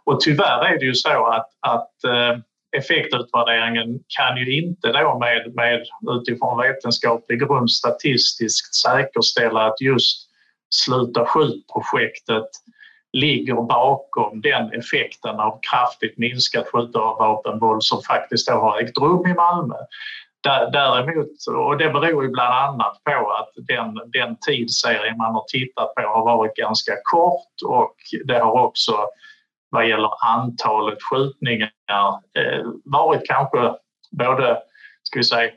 Och 0.03 0.19
tyvärr 0.21 0.65
är 0.65 0.79
det 0.79 0.85
ju 0.85 0.93
så 0.93 1.25
att, 1.25 1.49
att 1.59 2.03
eh, 2.03 2.33
effektutvärderingen 2.77 3.99
kan 4.17 4.37
ju 4.37 4.45
inte 4.61 4.91
då 4.91 5.19
med, 5.19 5.55
med 5.55 5.85
utifrån 6.17 6.61
vetenskaplig 6.61 7.39
grund 7.39 7.71
statistiskt 7.71 8.75
säkerställa 8.75 9.65
att 9.65 9.81
just 9.81 10.25
Sluta 10.69 11.25
skjut-projektet 11.25 12.49
ligger 13.13 13.53
bakom 13.53 14.41
den 14.41 14.73
effekten 14.73 15.39
av 15.39 15.59
kraftigt 15.71 16.17
minskat 16.17 16.67
skjutvapenvåld 16.67 17.83
som 17.83 18.01
faktiskt 18.01 18.47
då 18.47 18.53
har 18.53 18.81
ägt 18.81 18.97
rum 18.97 19.27
i 19.27 19.33
Malmö. 19.33 19.75
Däremot, 20.71 21.47
och 21.47 21.77
det 21.77 21.89
beror 21.89 22.23
ju 22.23 22.29
bland 22.29 22.53
annat 22.53 23.03
på 23.03 23.31
att 23.31 23.49
den, 23.55 24.11
den 24.11 24.37
tidsserie 24.47 25.15
man 25.15 25.33
har 25.33 25.43
tittat 25.47 25.95
på 25.95 26.01
har 26.01 26.25
varit 26.25 26.55
ganska 26.55 26.91
kort 27.03 27.53
och 27.65 27.95
det 28.25 28.39
har 28.39 28.61
också 28.61 29.07
vad 29.69 29.89
gäller 29.89 30.09
antalet 30.25 30.97
skjutningar 31.01 31.71
eh, 32.37 32.65
varit 32.85 33.27
kanske 33.27 33.73
både 34.11 34.57
ska 35.03 35.19
vi 35.19 35.23
säga, 35.23 35.51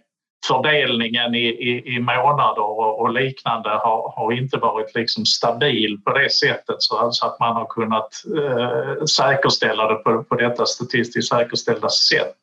fördelningen 0.47 1.35
i, 1.35 1.49
i, 1.49 1.95
i 1.95 2.01
månader 2.01 2.63
och, 2.63 3.01
och, 3.01 3.13
liknande 3.13 3.69
har, 3.69 4.13
har 4.17 4.33
inte 4.33 4.57
varit 4.57 4.95
liksom 4.95 5.27
stabil 5.27 6.01
på 6.05 6.13
det 6.13 6.33
sättet 6.33 6.77
så, 6.79 7.09
så 7.13 7.27
att 7.27 7.41
man 7.41 7.57
har 7.57 7.67
kunnat 7.67 8.09
eh, 8.37 9.05
säkerställa 9.05 9.89
det 9.89 9.95
på, 9.95 10.25
på 10.25 10.35
detta 10.35 10.67
statistiskt 10.67 11.29
säkerställda 11.29 11.89
sätt. 11.89 12.37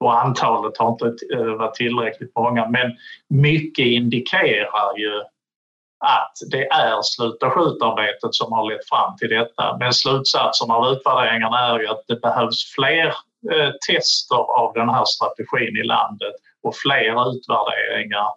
Och 0.00 0.22
antalet 0.24 0.78
har 0.78 0.88
inte 0.88 1.16
eh, 1.34 1.44
varit 1.44 1.74
tillräckligt 1.74 2.32
många 2.36 2.68
men 2.68 2.92
mycket 3.28 3.86
indikerar 3.86 4.98
ju 4.98 5.22
att 5.98 6.32
det 6.50 6.66
är 6.66 7.02
Sluta 7.02 7.50
skjutarbetet 7.50 8.34
som 8.34 8.52
har 8.52 8.70
lett 8.70 8.88
fram 8.88 9.16
till 9.16 9.28
detta. 9.28 9.76
Men 9.80 9.92
slutsatsen 9.92 10.70
av 10.70 10.92
utvärderingarna 10.92 11.58
är 11.58 11.78
ju 11.78 11.86
att 11.86 12.04
det 12.08 12.20
behövs 12.20 12.74
fler 12.74 13.06
eh, 13.52 13.70
tester 13.88 14.60
av 14.60 14.72
den 14.74 14.88
här 14.88 15.04
strategin 15.04 15.76
i 15.76 15.86
landet 15.86 16.34
och 16.62 16.76
fler 16.76 17.30
utvärderingar 17.30 18.28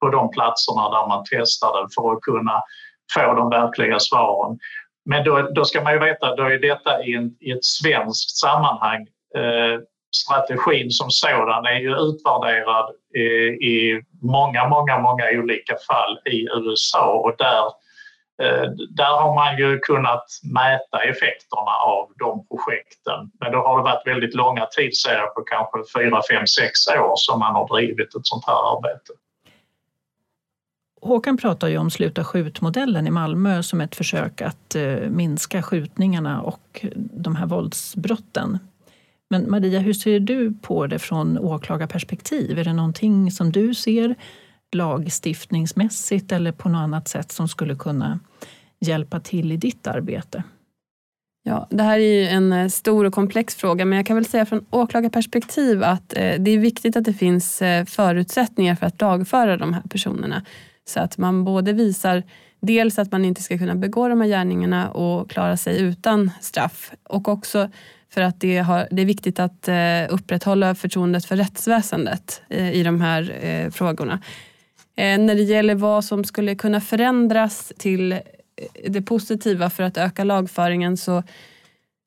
på 0.00 0.08
de 0.08 0.30
platserna 0.30 0.90
där 0.90 1.08
man 1.08 1.24
testar 1.30 1.80
den 1.80 1.88
för 1.94 2.12
att 2.12 2.20
kunna 2.20 2.62
få 3.14 3.34
de 3.34 3.50
verkliga 3.50 3.98
svaren. 3.98 4.58
Men 5.04 5.24
då, 5.24 5.42
då 5.54 5.64
ska 5.64 5.82
man 5.82 5.92
ju 5.92 5.98
veta, 5.98 6.36
då 6.36 6.42
är 6.42 6.58
detta 6.58 7.04
i, 7.04 7.14
en, 7.14 7.36
i 7.40 7.50
ett 7.50 7.64
svenskt 7.64 8.36
sammanhang. 8.36 9.06
Eh, 9.36 9.80
strategin 10.10 10.90
som 10.90 11.10
sådan 11.10 11.66
är 11.66 11.80
ju 11.80 11.90
utvärderad 11.90 12.90
i, 13.14 13.20
i 13.72 14.02
många, 14.22 14.68
många, 14.68 14.98
många 14.98 15.24
olika 15.32 15.76
fall 15.88 16.18
i 16.24 16.48
USA 16.54 17.12
och 17.12 17.34
där 17.38 17.64
Eh, 18.42 18.70
där 18.90 19.12
har 19.20 19.34
man 19.34 19.58
ju 19.58 19.78
kunnat 19.78 20.24
mäta 20.42 20.98
effekterna 21.10 21.74
av 21.86 22.08
de 22.18 22.46
projekten. 22.46 23.30
Men 23.40 23.52
då 23.52 23.58
har 23.58 23.78
det 23.78 23.84
varit 23.84 24.06
väldigt 24.06 24.34
långa 24.34 24.66
tidsserier 24.66 25.26
på 25.26 25.40
kanske 25.40 26.00
4, 26.00 26.20
5, 26.30 26.46
6 26.46 26.86
år 26.86 27.12
som 27.16 27.38
man 27.38 27.54
har 27.54 27.76
drivit 27.76 28.14
ett 28.14 28.26
sånt 28.26 28.44
här 28.46 28.76
arbete. 28.76 29.12
Håkan 31.02 31.36
pratar 31.36 31.68
ju 31.68 31.78
om 31.78 31.90
Sluta 31.90 32.24
skjut-modellen 32.24 33.06
i 33.06 33.10
Malmö 33.10 33.62
som 33.62 33.80
ett 33.80 33.96
försök 33.96 34.40
att 34.42 34.74
eh, 34.74 34.82
minska 35.10 35.62
skjutningarna 35.62 36.42
och 36.42 36.86
de 36.96 37.36
här 37.36 37.46
våldsbrotten. 37.46 38.58
Men 39.30 39.50
Maria, 39.50 39.80
hur 39.80 39.92
ser 39.92 40.20
du 40.20 40.52
på 40.52 40.86
det 40.86 40.98
från 40.98 41.38
åklagarperspektiv? 41.38 42.58
Är 42.58 42.64
det 42.64 42.72
någonting 42.72 43.30
som 43.30 43.52
du 43.52 43.74
ser 43.74 44.14
lagstiftningsmässigt 44.72 46.32
eller 46.32 46.52
på 46.52 46.68
något 46.68 46.78
annat 46.78 47.08
sätt 47.08 47.32
som 47.32 47.48
skulle 47.48 47.74
kunna 47.74 48.20
hjälpa 48.80 49.20
till 49.20 49.52
i 49.52 49.56
ditt 49.56 49.86
arbete? 49.86 50.42
Ja, 51.42 51.66
det 51.70 51.82
här 51.82 51.98
är 51.98 52.20
ju 52.20 52.26
en 52.26 52.52
eh, 52.52 52.68
stor 52.68 53.04
och 53.04 53.14
komplex 53.14 53.54
fråga 53.54 53.84
men 53.84 53.96
jag 53.96 54.06
kan 54.06 54.16
väl 54.16 54.24
säga 54.24 54.46
från 54.46 54.66
åklagarperspektiv 54.70 55.82
att 55.82 56.16
eh, 56.16 56.34
det 56.38 56.50
är 56.50 56.58
viktigt 56.58 56.96
att 56.96 57.04
det 57.04 57.12
finns 57.12 57.62
eh, 57.62 57.84
förutsättningar 57.84 58.74
för 58.74 58.86
att 58.86 59.00
lagföra 59.00 59.56
de 59.56 59.74
här 59.74 59.82
personerna. 59.82 60.42
Så 60.84 61.00
att 61.00 61.18
man 61.18 61.44
både 61.44 61.72
visar 61.72 62.22
dels 62.60 62.98
att 62.98 63.12
man 63.12 63.24
inte 63.24 63.42
ska 63.42 63.58
kunna 63.58 63.74
begå 63.74 64.08
de 64.08 64.20
här 64.20 64.28
gärningarna 64.28 64.90
och 64.90 65.30
klara 65.30 65.56
sig 65.56 65.80
utan 65.82 66.30
straff 66.40 66.92
och 67.02 67.28
också 67.28 67.68
för 68.10 68.20
att 68.20 68.40
det, 68.40 68.58
har, 68.58 68.88
det 68.90 69.02
är 69.02 69.06
viktigt 69.06 69.38
att 69.38 69.68
eh, 69.68 69.74
upprätthålla 70.08 70.74
förtroendet 70.74 71.24
för 71.24 71.36
rättsväsendet 71.36 72.42
eh, 72.48 72.72
i 72.72 72.82
de 72.82 73.00
här 73.00 73.38
eh, 73.40 73.70
frågorna. 73.70 74.20
När 74.96 75.34
det 75.34 75.42
gäller 75.42 75.74
vad 75.74 76.04
som 76.04 76.24
skulle 76.24 76.54
kunna 76.54 76.80
förändras 76.80 77.72
till 77.78 78.20
det 78.88 79.02
positiva 79.02 79.70
för 79.70 79.82
att 79.82 79.96
öka 79.96 80.24
lagföringen 80.24 80.96
så, 80.96 81.22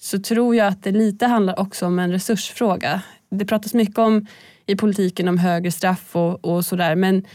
så 0.01 0.19
tror 0.19 0.55
jag 0.55 0.67
att 0.67 0.83
det 0.83 0.91
lite 0.91 1.25
handlar 1.25 1.59
också 1.59 1.85
om 1.85 1.99
en 1.99 2.11
resursfråga. 2.11 3.01
Det 3.29 3.45
pratas 3.45 3.73
mycket 3.73 3.97
om 3.97 4.27
i 4.65 4.75
politiken 4.75 5.27
om 5.27 5.37
högre 5.37 5.71
straff 5.71 6.15
och, 6.15 6.45
och 6.45 6.65
sådär 6.65 6.95
men 6.95 7.25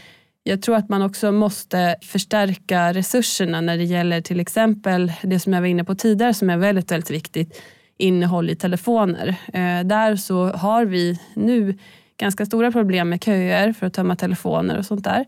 jag 0.43 0.61
tror 0.61 0.75
att 0.75 0.89
man 0.89 1.01
också 1.01 1.31
måste 1.31 1.95
förstärka 2.01 2.93
resurserna 2.93 3.61
när 3.61 3.77
det 3.77 3.83
gäller 3.83 4.21
till 4.21 4.39
exempel 4.39 5.11
det 5.21 5.39
som 5.39 5.53
jag 5.53 5.61
var 5.61 5.67
inne 5.67 5.83
på 5.83 5.95
tidigare 5.95 6.33
som 6.33 6.49
är 6.49 6.57
väldigt, 6.57 6.91
väldigt 6.91 7.11
viktigt, 7.11 7.61
innehåll 7.99 8.49
i 8.49 8.55
telefoner. 8.55 9.27
Eh, 9.53 9.85
där 9.85 10.15
så 10.15 10.45
har 10.45 10.85
vi 10.85 11.19
nu 11.33 11.77
ganska 12.19 12.45
stora 12.45 12.71
problem 12.71 13.09
med 13.09 13.23
köer 13.23 13.73
för 13.73 13.87
att 13.87 13.93
tömma 13.93 14.15
telefoner 14.15 14.77
och 14.77 14.85
sånt 14.85 15.03
där. 15.03 15.25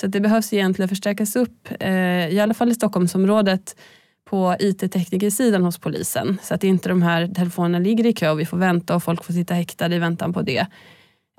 Så 0.00 0.06
det 0.06 0.20
behövs 0.20 0.52
egentligen 0.52 0.88
förstärkas 0.88 1.36
upp, 1.36 1.68
eh, 1.80 2.28
i 2.28 2.40
alla 2.40 2.54
fall 2.54 2.70
i 2.70 2.74
Stockholmsområdet, 2.74 3.76
på 4.24 4.56
IT-teknikersidan 4.58 5.62
hos 5.62 5.78
polisen. 5.78 6.38
Så 6.42 6.54
att 6.54 6.64
inte 6.64 6.88
de 6.88 7.02
här 7.02 7.26
telefonerna 7.26 7.78
ligger 7.78 8.06
i 8.06 8.12
kö 8.12 8.30
och 8.30 8.40
vi 8.40 8.46
får 8.46 8.56
vänta 8.56 8.96
och 8.96 9.02
folk 9.02 9.24
får 9.24 9.32
sitta 9.32 9.54
häktade 9.54 9.96
i 9.96 9.98
väntan 9.98 10.32
på 10.32 10.42
det. 10.42 10.66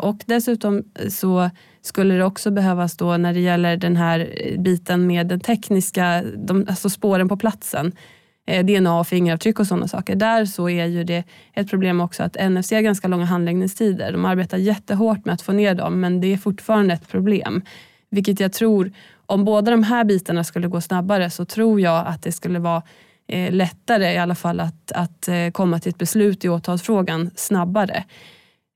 Och 0.02 0.18
dessutom 0.26 0.84
eh, 1.00 1.10
så 1.10 1.50
skulle 1.82 2.14
det 2.14 2.26
också 2.26 2.52
behövas 2.52 2.98
då 2.98 3.18
när 3.18 3.34
det 3.34 3.40
gäller 3.40 3.78
den 3.78 3.96
här 3.96 4.30
biten 4.58 5.08
med 5.08 5.28
den 5.28 5.40
tekniska, 5.40 6.24
de, 6.38 6.66
alltså 6.70 6.90
spåren 6.90 7.30
på 7.30 7.38
platsen, 7.38 7.92
Eh, 8.46 8.66
DNA 8.66 9.00
och 9.00 9.08
fingeravtryck 9.08 9.60
och 9.60 9.68
sådana 9.68 9.88
saker. 9.88 10.16
Där 10.16 10.46
så 10.46 10.70
är 10.70 10.86
ju 10.86 11.04
det 11.04 11.24
ett 11.54 11.70
problem 11.70 12.02
också 12.02 12.24
att 12.24 12.50
NFC 12.50 12.72
har 12.72 12.82
ganska 12.82 13.08
långa 13.08 13.26
handläggningstider. 13.26 14.12
De 14.12 14.26
arbetar 14.26 14.58
jättehårt 14.58 15.26
med 15.26 15.34
att 15.34 15.42
få 15.42 15.52
ner 15.52 15.76
dem 15.76 16.00
men 16.00 16.22
det 16.22 16.34
är 16.34 16.38
fortfarande 16.38 16.94
ett 16.94 17.08
problem. 17.08 17.62
Vilket 18.10 18.40
jag 18.40 18.54
tror, 18.54 18.92
om 19.26 19.46
båda 19.46 19.72
de 19.72 19.84
här 19.84 20.04
bitarna 20.04 20.44
skulle 20.44 20.68
gå 20.68 20.82
snabbare 20.82 21.30
så 21.30 21.46
tror 21.46 21.82
jag 21.82 22.08
att 22.08 22.24
det 22.24 22.32
skulle 22.32 22.60
vara 22.60 22.82
eh, 23.28 23.52
lättare 23.52 24.14
i 24.14 24.18
alla 24.18 24.36
fall 24.36 24.60
att, 24.60 24.92
att 24.92 25.28
eh, 25.28 25.50
komma 25.52 25.80
till 25.80 25.90
ett 25.90 25.98
beslut 25.98 26.46
i 26.46 26.50
åtalsfrågan 26.50 27.32
snabbare. 27.36 28.04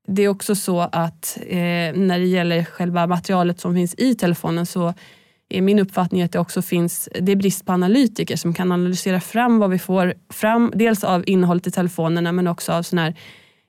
Det 0.08 0.21
är 0.21 0.27
också 0.27 0.56
så 0.56 0.80
att 0.80 1.38
eh, 1.47 1.58
när 1.93 2.19
det 2.19 2.25
gäller 2.25 2.63
själva 2.63 3.08
materialet 3.08 3.60
som 3.60 3.73
finns 3.73 3.95
i 3.97 4.15
telefonen 4.15 4.65
så 4.65 4.93
min 5.49 5.79
uppfattning 5.79 6.21
att 6.21 6.31
det 6.31 6.39
också 6.39 6.62
finns 6.62 7.10
det 7.21 7.31
är 7.31 7.36
brist 7.36 7.65
på 7.65 7.71
analytiker 7.71 8.36
som 8.36 8.53
kan 8.53 8.71
analysera 8.71 9.19
fram 9.19 9.60
vad 9.60 9.69
vi 9.69 9.79
får 9.79 10.13
fram. 10.29 10.71
Dels 10.75 11.03
av 11.03 11.23
innehållet 11.27 11.67
i 11.67 11.71
telefonerna 11.71 12.31
men 12.31 12.47
också 12.47 12.73
av 12.73 12.83
sån 12.83 12.99
här 12.99 13.15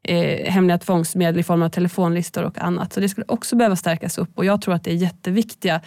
eh, 0.03 0.53
hemliga 0.53 0.79
tvångsmedel 0.79 1.41
i 1.41 1.43
form 1.43 1.63
av 1.63 1.69
telefonlistor 1.69 2.45
och 2.45 2.59
annat. 2.59 2.93
Så 2.93 3.01
det 3.01 3.09
skulle 3.09 3.27
också 3.29 3.57
behöva 3.57 3.77
stärkas 3.77 4.19
upp 4.19 4.31
och 4.35 4.45
jag 4.45 4.63
tror 4.63 4.75
att 4.75 4.85
det 4.85 4.91
är 4.91 4.95
jätteviktiga 4.95 5.81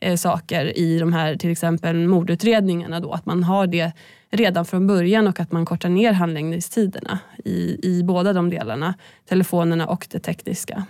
eh, 0.00 0.16
saker 0.16 0.78
i 0.78 0.98
de 0.98 1.12
här 1.12 1.36
till 1.36 1.50
exempel 1.50 2.08
mordutredningarna. 2.08 3.00
Då, 3.00 3.12
att 3.12 3.26
man 3.26 3.44
har 3.44 3.66
det 3.66 3.92
redan 4.30 4.64
från 4.64 4.86
början 4.86 5.28
och 5.28 5.40
att 5.40 5.52
man 5.52 5.66
kortar 5.66 5.88
ner 5.88 6.12
handläggningstiderna 6.12 7.18
i, 7.44 7.78
i 7.82 8.02
båda 8.02 8.32
de 8.32 8.50
delarna, 8.50 8.94
telefonerna 9.28 9.86
och 9.86 10.06
det 10.10 10.20
tekniska. 10.20 10.86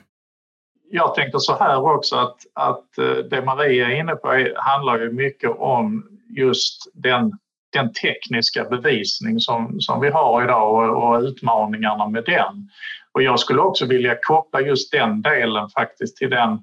Jag 0.90 1.14
tänker 1.14 1.38
så 1.38 1.54
här 1.54 1.94
också 1.94 2.16
att, 2.16 2.36
att 2.52 2.98
eh, 2.98 3.16
det 3.30 3.42
Maria 3.42 3.86
är 3.86 4.00
inne 4.00 4.14
på 4.14 4.48
handlar 4.56 4.98
ju 4.98 5.12
mycket 5.12 5.50
om 5.50 6.08
just 6.28 6.90
den 6.94 7.32
den 7.72 7.92
tekniska 7.92 8.64
bevisning 8.64 9.40
som, 9.40 9.80
som 9.80 10.00
vi 10.00 10.10
har 10.10 10.44
idag 10.44 10.74
och, 10.74 11.08
och 11.08 11.20
utmaningarna 11.20 12.08
med 12.08 12.24
den. 12.24 12.70
Och 13.12 13.22
jag 13.22 13.40
skulle 13.40 13.60
också 13.60 13.86
vilja 13.86 14.16
koppla 14.22 14.60
just 14.60 14.92
den 14.92 15.22
delen 15.22 15.68
faktiskt 15.68 16.16
till 16.16 16.30
den, 16.30 16.58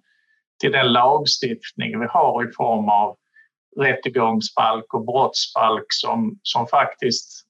till 0.62 0.72
den 0.72 0.94
lagstiftning 0.94 2.00
vi 2.00 2.06
har 2.10 2.50
i 2.50 2.52
form 2.52 2.90
av 2.90 3.16
rättegångsbalk 3.80 4.94
och 4.94 5.06
brottsbalk 5.06 5.86
som, 5.90 6.40
som 6.44 6.68
faktiskt 6.68 7.46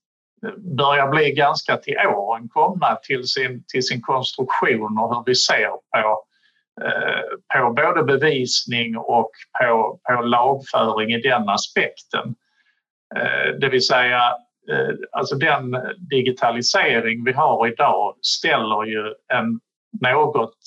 börjar 0.78 1.08
bli 1.08 1.32
ganska 1.32 1.78
till 1.78 1.98
åren 1.98 2.50
komna 2.50 2.96
till 2.96 3.28
sin, 3.28 3.64
till 3.68 3.84
sin 3.84 4.02
konstruktion 4.02 4.98
och 4.98 5.16
hur 5.16 5.24
vi 5.26 5.36
ser 5.36 5.70
på, 5.70 6.25
på 7.54 7.74
både 7.74 8.04
bevisning 8.04 8.98
och 8.98 9.32
på, 9.62 10.00
på 10.10 10.22
lagföring 10.22 11.12
i 11.12 11.22
den 11.22 11.50
aspekten. 11.50 12.36
Eh, 13.16 13.60
det 13.60 13.70
vill 13.70 13.86
säga, 13.86 14.20
eh, 14.72 14.96
alltså 15.12 15.36
den 15.36 15.78
digitalisering 16.10 17.24
vi 17.26 17.32
har 17.32 17.68
idag 17.68 18.16
ställer 18.22 18.86
ju 18.86 19.14
en 19.34 19.60
något 20.02 20.58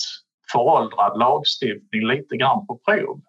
föråldrad 0.53 1.18
lagstiftning 1.18 2.07
lite 2.07 2.37
grann 2.37 2.66
på 2.66 2.81
prov. 2.85 3.21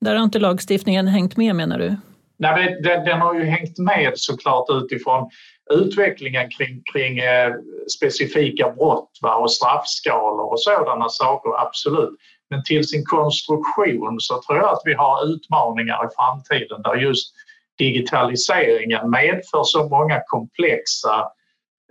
Där 0.00 0.14
har 0.14 0.24
inte 0.24 0.38
lagstiftningen 0.38 1.06
hängt 1.06 1.36
med 1.36 1.56
menar 1.56 1.78
du? 1.78 1.96
Nej, 2.38 2.80
den, 2.82 3.04
den 3.04 3.20
har 3.20 3.34
ju 3.34 3.44
hängt 3.44 3.78
med 3.78 4.12
såklart 4.14 4.66
utifrån 4.70 5.30
utvecklingen 5.70 6.50
kring, 6.50 6.82
kring 6.92 7.18
eh, 7.18 7.52
specifika 7.96 8.70
brott 8.70 9.10
va, 9.22 9.36
och 9.36 9.52
straffskalor 9.52 10.52
och 10.52 10.60
sådana 10.62 11.08
saker, 11.08 11.60
absolut. 11.60 12.16
Men 12.50 12.62
till 12.64 12.88
sin 12.88 13.04
konstruktion 13.04 14.16
så 14.20 14.42
tror 14.42 14.58
jag 14.58 14.68
att 14.68 14.82
vi 14.84 14.94
har 14.94 15.26
utmaningar 15.26 16.06
i 16.06 16.08
framtiden 16.16 16.82
där 16.82 16.94
just 16.94 17.34
digitaliseringen 17.78 19.10
medför 19.10 19.64
så 19.64 19.88
många 19.88 20.20
komplexa 20.26 21.30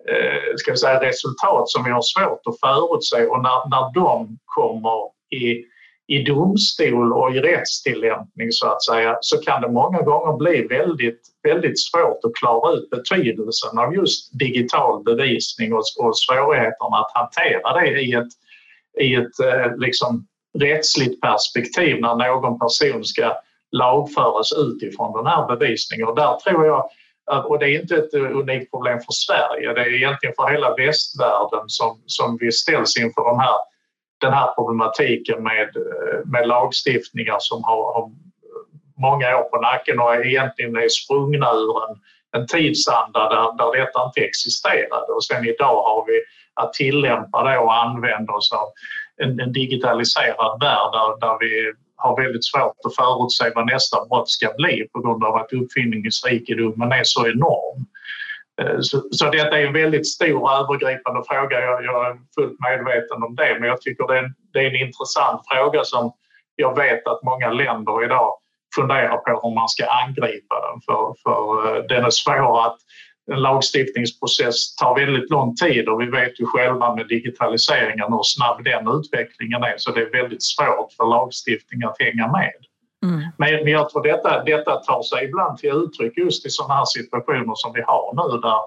eh, 0.09 0.55
ska 0.55 0.71
vi 0.71 0.77
säga, 0.77 1.01
resultat 1.01 1.69
som 1.69 1.83
vi 1.83 1.91
har 1.91 2.01
svårt 2.01 2.41
att 2.45 2.59
förutse 2.59 3.25
och 3.25 3.41
när, 3.43 3.69
när 3.69 3.93
de 3.93 4.37
kommer 4.45 4.99
i 5.41 5.65
i 6.07 6.23
domstol 6.23 7.13
och 7.13 7.35
i 7.35 7.39
rättstillämpning 7.39 8.51
så 8.51 8.67
att 8.67 8.83
säga 8.83 9.17
så 9.21 9.37
kan 9.37 9.61
det 9.61 9.69
många 9.71 10.01
gånger 10.01 10.37
bli 10.37 10.67
väldigt, 10.67 11.21
väldigt 11.43 11.79
svårt 11.79 12.19
att 12.23 12.35
klara 12.39 12.73
ut 12.73 12.89
betydelsen 12.89 13.79
av 13.79 13.95
just 13.95 14.39
digital 14.39 15.03
bevisning 15.03 15.73
och, 15.73 15.83
och 15.99 16.17
svårigheterna 16.17 16.97
att 16.97 17.11
hantera 17.13 17.81
det 17.81 18.01
i 18.01 18.13
ett, 18.13 18.33
i 18.99 19.15
ett 19.15 19.39
eh, 19.39 19.77
liksom, 19.77 20.27
rättsligt 20.59 21.21
perspektiv 21.21 22.01
när 22.01 22.15
någon 22.15 22.59
person 22.59 23.03
ska 23.03 23.33
lagföras 23.71 24.53
utifrån 24.57 25.13
den 25.17 25.25
här 25.25 25.55
bevisningen. 25.55 26.07
Och 26.07 26.15
där 26.15 26.35
tror 26.35 26.65
jag 26.65 26.89
och 27.45 27.59
det 27.59 27.65
är 27.65 27.81
inte 27.81 27.95
ett 27.95 28.13
unikt 28.13 28.71
problem 28.71 28.99
för 28.99 29.11
Sverige, 29.11 29.73
det 29.73 29.81
är 29.81 29.93
egentligen 29.93 30.35
för 30.35 30.51
hela 30.51 30.75
västvärlden 30.75 31.63
som, 31.67 32.01
som 32.05 32.37
vi 32.41 32.51
ställs 32.51 32.97
inför 32.97 33.21
de 33.21 33.39
här 33.39 33.55
den 34.21 34.33
här 34.33 34.53
problematiken 34.55 35.43
med, 35.43 35.69
eh, 35.75 36.19
med 36.25 36.47
lagstiftningar 36.47 37.37
som 37.39 37.63
har, 37.63 37.93
har 37.93 38.11
många 38.97 39.37
år 39.37 39.43
på 39.43 39.57
nacken 39.57 39.99
och 39.99 40.25
egentligen 40.25 40.75
är 40.75 40.89
sprungna 40.89 41.51
ur 41.53 41.75
en, 41.89 41.95
en 42.41 42.47
tidsanda 42.47 43.29
där, 43.29 43.57
där 43.57 43.79
detta 43.79 44.05
inte 44.05 44.21
existerade. 44.21 45.13
Och 45.15 45.25
sen 45.25 45.45
idag 45.45 45.83
har 45.83 46.05
vi 46.07 46.21
att 46.53 46.73
tillämpa 46.73 47.43
det 47.43 47.57
och 47.57 47.73
använda 47.83 48.33
oss 48.33 48.51
av 48.51 48.67
en, 49.23 49.39
en 49.39 49.51
digitaliserad 49.51 50.59
värld 50.59 50.91
där, 50.91 51.27
där 51.27 51.37
vi 51.39 51.73
har 51.95 52.23
väldigt 52.23 52.45
svårt 52.45 52.77
att 52.85 52.95
förutse 52.95 53.55
vad 53.55 53.65
nästa 53.65 54.05
brott 54.05 54.29
ska 54.29 54.53
bli 54.57 54.87
på 54.93 55.01
grund 55.01 55.23
av 55.23 55.35
att 55.35 55.53
uppfinningsrikedomen 55.53 56.91
är 56.91 57.03
så 57.03 57.27
enorm. 57.27 57.85
Eh, 58.61 58.79
så, 58.79 59.03
så 59.11 59.29
detta 59.29 59.59
är 59.59 59.65
en 59.67 59.73
väldigt 59.73 60.07
stor 60.07 60.51
övergripande 60.51 61.23
fråga. 61.29 61.59
Jag, 61.59 61.83
jag, 61.85 62.07
är 62.07 62.17
fullt 62.35 62.59
medveten 62.59 63.23
om 63.23 63.35
det, 63.35 63.57
men 63.59 63.69
jag 63.69 63.81
tycker 63.81 64.07
det 64.07 64.17
är, 64.17 64.23
en, 64.23 64.33
det 64.53 64.59
är 64.59 64.69
en 64.69 64.87
intressant 64.87 65.41
fråga 65.51 65.83
som 65.83 66.11
jag 66.55 66.75
vet 66.77 67.07
att 67.07 67.23
många 67.23 67.49
länder 67.49 68.05
idag 68.05 68.33
funderar 68.75 69.17
på 69.17 69.39
hur 69.43 69.55
man 69.55 69.69
ska 69.69 69.85
angripa 69.85 70.55
den. 70.67 70.81
För, 70.85 71.15
för 71.23 71.75
eh, 71.75 71.83
den 71.83 72.05
är 72.05 72.09
svår 72.09 72.65
att 72.65 72.77
en 73.31 73.41
lagstiftningsprocess 73.41 74.75
tar 74.75 74.95
väldigt 74.95 75.29
lång 75.29 75.55
tid 75.55 75.89
och 75.89 76.01
vi 76.01 76.05
vet 76.05 76.39
ju 76.39 76.45
själva 76.45 76.95
med 76.95 77.07
digitaliseringen 77.07 78.13
hur 78.13 78.23
snabb 78.23 78.63
den 78.63 78.87
utvecklingen 78.87 79.63
är 79.63 79.73
så 79.77 79.91
det 79.91 80.01
är 80.01 80.11
väldigt 80.11 80.43
svårt 80.43 80.93
för 80.97 81.05
lagstiftning 81.05 81.83
att 81.83 81.95
hänga 81.99 82.27
med. 82.27 82.64
Mm. 83.05 83.21
Men 83.37 83.67
jag 83.67 83.89
tror 83.89 84.03
detta, 84.03 84.43
detta 84.43 84.75
tar 84.75 85.01
sig 85.01 85.25
ibland 85.25 85.57
till 85.57 85.69
uttryck 85.69 86.17
just 86.17 86.45
i 86.45 86.49
sådana 86.49 86.73
här 86.73 86.85
situationer 86.85 87.53
som 87.55 87.73
vi 87.73 87.81
har 87.81 88.13
nu 88.15 88.37
där, 88.37 88.61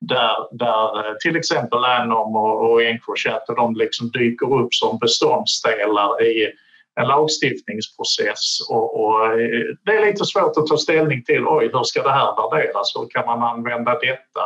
där, 0.00 0.36
där 0.52 1.08
eh, 1.08 1.14
till 1.20 1.36
exempel 1.36 1.84
Anom 1.84 2.36
och, 2.36 2.70
och 2.70 2.82
Encrochat 2.82 3.48
och 3.48 3.56
de 3.56 3.74
liksom 3.74 4.10
dyker 4.10 4.54
upp 4.54 4.74
som 4.74 4.98
beståndsdelar 4.98 6.22
i 6.22 6.52
en 7.00 7.08
lagstiftningsprocess 7.08 8.60
och, 8.70 9.04
och, 9.04 9.26
eh, 9.26 9.64
det 9.84 9.96
är 9.96 10.06
lite 10.06 10.24
svårt 10.24 10.56
att 10.56 10.66
ta 10.66 10.76
ställning 10.76 11.24
till 11.24 11.44
oj, 11.46 11.70
hur 11.72 11.82
ska 11.82 12.02
det 12.02 12.12
här 12.12 12.50
värderas? 12.50 12.96
Hur 12.96 13.08
kan 13.10 13.26
man 13.26 13.42
använda 13.42 13.98
detta? 13.98 14.44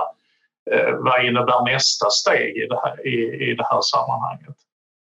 Eh, 0.71 0.95
vad 0.99 1.25
innebär 1.25 1.73
nästa 1.73 2.11
steg 2.11 2.57
i 2.57 2.67
det 2.67 2.81
här, 2.85 3.07
i, 3.07 3.51
i 3.51 3.55
det 3.55 3.67
här 3.71 3.81
sammanhanget? 3.81 4.57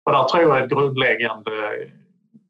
Och 0.05 0.13
där 0.13 0.25
tror 0.25 0.43
jag 0.43 0.65
ett 0.65 0.71
grundläggande 0.71 1.51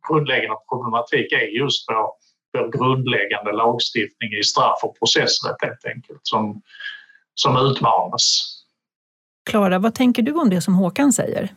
grundläggande 0.09 0.57
problematik 0.71 1.33
är 1.33 1.47
just 1.61 1.85
vår, 1.89 2.07
vår 2.53 2.69
grundläggande 2.79 3.53
lagstiftning 3.53 4.33
i 4.41 4.43
straff 4.43 4.79
och 4.83 4.99
processrätt 4.99 5.57
helt 5.61 5.85
enkelt 5.95 6.21
som, 6.23 6.63
som 7.35 7.57
utmanas. 7.57 8.53
Klara, 9.51 9.79
vad 9.79 9.95
tänker 9.95 10.23
du 10.23 10.33
om 10.33 10.51
det 10.51 10.61
som 10.61 10.75
Håkan 10.75 11.13
säger? 11.13 11.53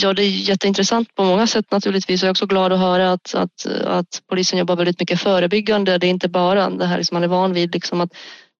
Ja, 0.00 0.12
det 0.12 0.22
är 0.22 0.48
jätteintressant 0.48 1.14
på 1.14 1.24
många 1.24 1.46
sätt 1.46 1.70
naturligtvis. 1.70 2.22
Jag 2.22 2.26
är 2.26 2.30
också 2.30 2.46
glad 2.46 2.72
att 2.72 2.78
höra 2.78 3.12
att, 3.12 3.34
att, 3.34 3.66
att 3.84 4.22
polisen 4.28 4.58
jobbar 4.58 4.76
väldigt 4.76 5.00
mycket 5.00 5.20
förebyggande. 5.20 5.98
Det 5.98 6.06
är 6.06 6.10
inte 6.10 6.28
bara 6.28 6.70
det 6.70 6.86
här 6.86 7.02
som 7.02 7.14
man 7.14 7.24
är 7.24 7.28
van 7.28 7.52
vid, 7.52 7.74
liksom 7.74 8.00
att 8.00 8.10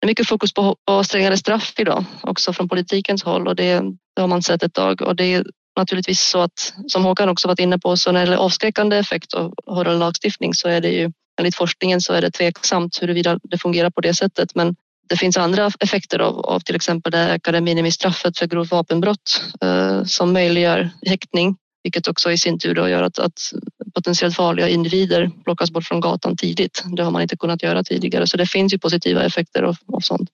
det 0.00 0.04
är 0.04 0.06
mycket 0.06 0.28
fokus 0.28 0.52
på, 0.52 0.76
på 0.84 1.04
strängare 1.04 1.36
straff 1.36 1.74
idag, 1.78 2.04
också 2.22 2.52
från 2.52 2.68
politikens 2.68 3.24
håll 3.24 3.48
och 3.48 3.56
det, 3.56 3.82
det 4.14 4.20
har 4.20 4.28
man 4.28 4.42
sett 4.42 4.62
ett 4.62 4.74
tag 4.74 5.02
och 5.02 5.16
det 5.16 5.44
naturligtvis 5.76 6.20
så 6.20 6.40
att, 6.40 6.74
som 6.86 7.04
Håkan 7.04 7.28
också 7.28 7.48
varit 7.48 7.58
inne 7.58 7.78
på, 7.78 7.96
så 7.96 8.12
när 8.12 8.20
det 8.20 8.24
gäller 8.24 8.36
avskräckande 8.36 8.96
effekt 8.96 9.34
av 9.34 9.54
hårdare 9.66 9.96
lagstiftning 9.96 10.54
så 10.54 10.68
är 10.68 10.80
det 10.80 10.88
ju 10.88 11.12
enligt 11.38 11.54
forskningen 11.56 12.00
så 12.00 12.12
är 12.12 12.22
det 12.22 12.30
tveksamt 12.30 13.02
huruvida 13.02 13.40
det 13.42 13.58
fungerar 13.58 13.90
på 13.90 14.00
det 14.00 14.14
sättet. 14.14 14.54
Men 14.54 14.76
det 15.08 15.16
finns 15.16 15.36
andra 15.36 15.70
effekter 15.80 16.18
av, 16.18 16.40
av 16.40 16.60
till 16.60 16.76
exempel 16.76 17.12
det 17.12 17.18
ökade 17.18 17.60
minimistraffet 17.60 18.38
för 18.38 18.46
grovt 18.46 18.70
vapenbrott 18.70 19.42
eh, 19.60 20.04
som 20.04 20.32
möjliggör 20.32 20.90
häktning, 21.06 21.56
vilket 21.82 22.08
också 22.08 22.32
i 22.32 22.38
sin 22.38 22.58
tur 22.58 22.74
då 22.74 22.88
gör 22.88 23.02
att, 23.02 23.18
att 23.18 23.52
potentiellt 23.94 24.36
farliga 24.36 24.68
individer 24.68 25.30
plockas 25.44 25.70
bort 25.70 25.84
från 25.84 26.00
gatan 26.00 26.36
tidigt. 26.36 26.84
Det 26.96 27.02
har 27.02 27.10
man 27.10 27.22
inte 27.22 27.36
kunnat 27.36 27.62
göra 27.62 27.84
tidigare, 27.84 28.26
så 28.26 28.36
det 28.36 28.46
finns 28.46 28.74
ju 28.74 28.78
positiva 28.78 29.24
effekter 29.24 29.62
av, 29.62 29.76
av 29.92 30.00
sånt. 30.00 30.30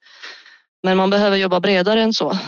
Men 0.83 0.97
man 0.97 1.11
behöver 1.11 1.37
jobba 1.37 1.61
bredare 1.61 2.03
än 2.03 2.13
så. 2.13 2.39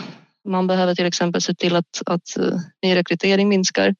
Man 0.47 0.67
behöver 0.67 0.95
till 0.95 1.05
exempel 1.05 1.41
se 1.41 1.53
till 1.53 1.75
att, 1.75 2.01
att 2.05 2.37
eh, 2.37 2.59
nyrekrytering 2.83 3.49
minskar. 3.49 3.95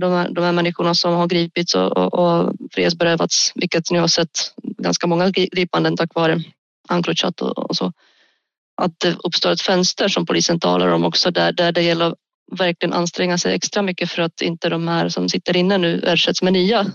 De 0.00 0.12
här, 0.12 0.28
de 0.30 0.44
här 0.44 0.52
människorna 0.52 0.94
som 0.94 1.14
har 1.14 1.26
gripits 1.26 1.74
och, 1.74 1.96
och, 1.96 2.14
och 2.14 2.54
frihetsberövats, 2.72 3.52
vilket 3.54 3.90
ni 3.90 3.98
har 3.98 4.08
sett 4.08 4.54
ganska 4.62 5.06
många 5.06 5.30
gripanden 5.30 5.96
tack 5.96 6.14
vare 6.14 6.40
Encrochat 6.88 7.40
och, 7.40 7.58
och 7.58 7.76
så. 7.76 7.92
Att 8.82 9.00
det 9.00 9.16
uppstår 9.24 9.50
ett 9.50 9.60
fönster 9.60 10.08
som 10.08 10.26
polisen 10.26 10.60
talar 10.60 10.88
om 10.88 11.04
också 11.04 11.30
där, 11.30 11.52
där 11.52 11.72
det 11.72 11.82
gäller 11.82 12.04
att 12.04 12.14
verkligen 12.52 12.92
anstränga 12.92 13.38
sig 13.38 13.54
extra 13.54 13.82
mycket 13.82 14.10
för 14.10 14.22
att 14.22 14.40
inte 14.40 14.68
de 14.68 14.88
här 14.88 15.08
som 15.08 15.28
sitter 15.28 15.56
inne 15.56 15.78
nu 15.78 16.02
ersätts 16.06 16.42
med 16.42 16.52
nya 16.52 16.86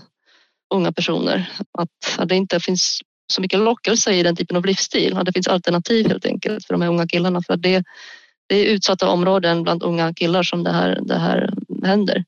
unga 0.74 0.92
personer. 0.92 1.50
Att, 1.78 2.18
att 2.18 2.28
det 2.28 2.36
inte 2.36 2.60
finns 2.60 3.00
så 3.32 3.40
mycket 3.40 3.60
lockelse 3.60 4.12
i 4.12 4.22
den 4.22 4.36
typen 4.36 4.56
av 4.56 4.66
livsstil. 4.66 5.16
Att 5.16 5.26
det 5.26 5.32
finns 5.32 5.48
alternativ 5.48 6.08
helt 6.08 6.26
enkelt 6.26 6.66
för 6.66 6.74
de 6.74 6.82
här 6.82 6.88
unga 6.88 7.08
killarna 7.08 7.42
för 7.42 7.54
att 7.54 7.62
det 7.62 7.84
det 8.48 8.56
är 8.56 8.74
utsatta 8.74 9.08
områden 9.08 9.62
bland 9.62 9.82
unga 9.82 10.14
killar 10.14 10.42
som 10.42 10.64
det 10.64 10.72
här, 10.72 10.98
det 11.02 11.18
här 11.18 11.54
händer. 11.84 12.24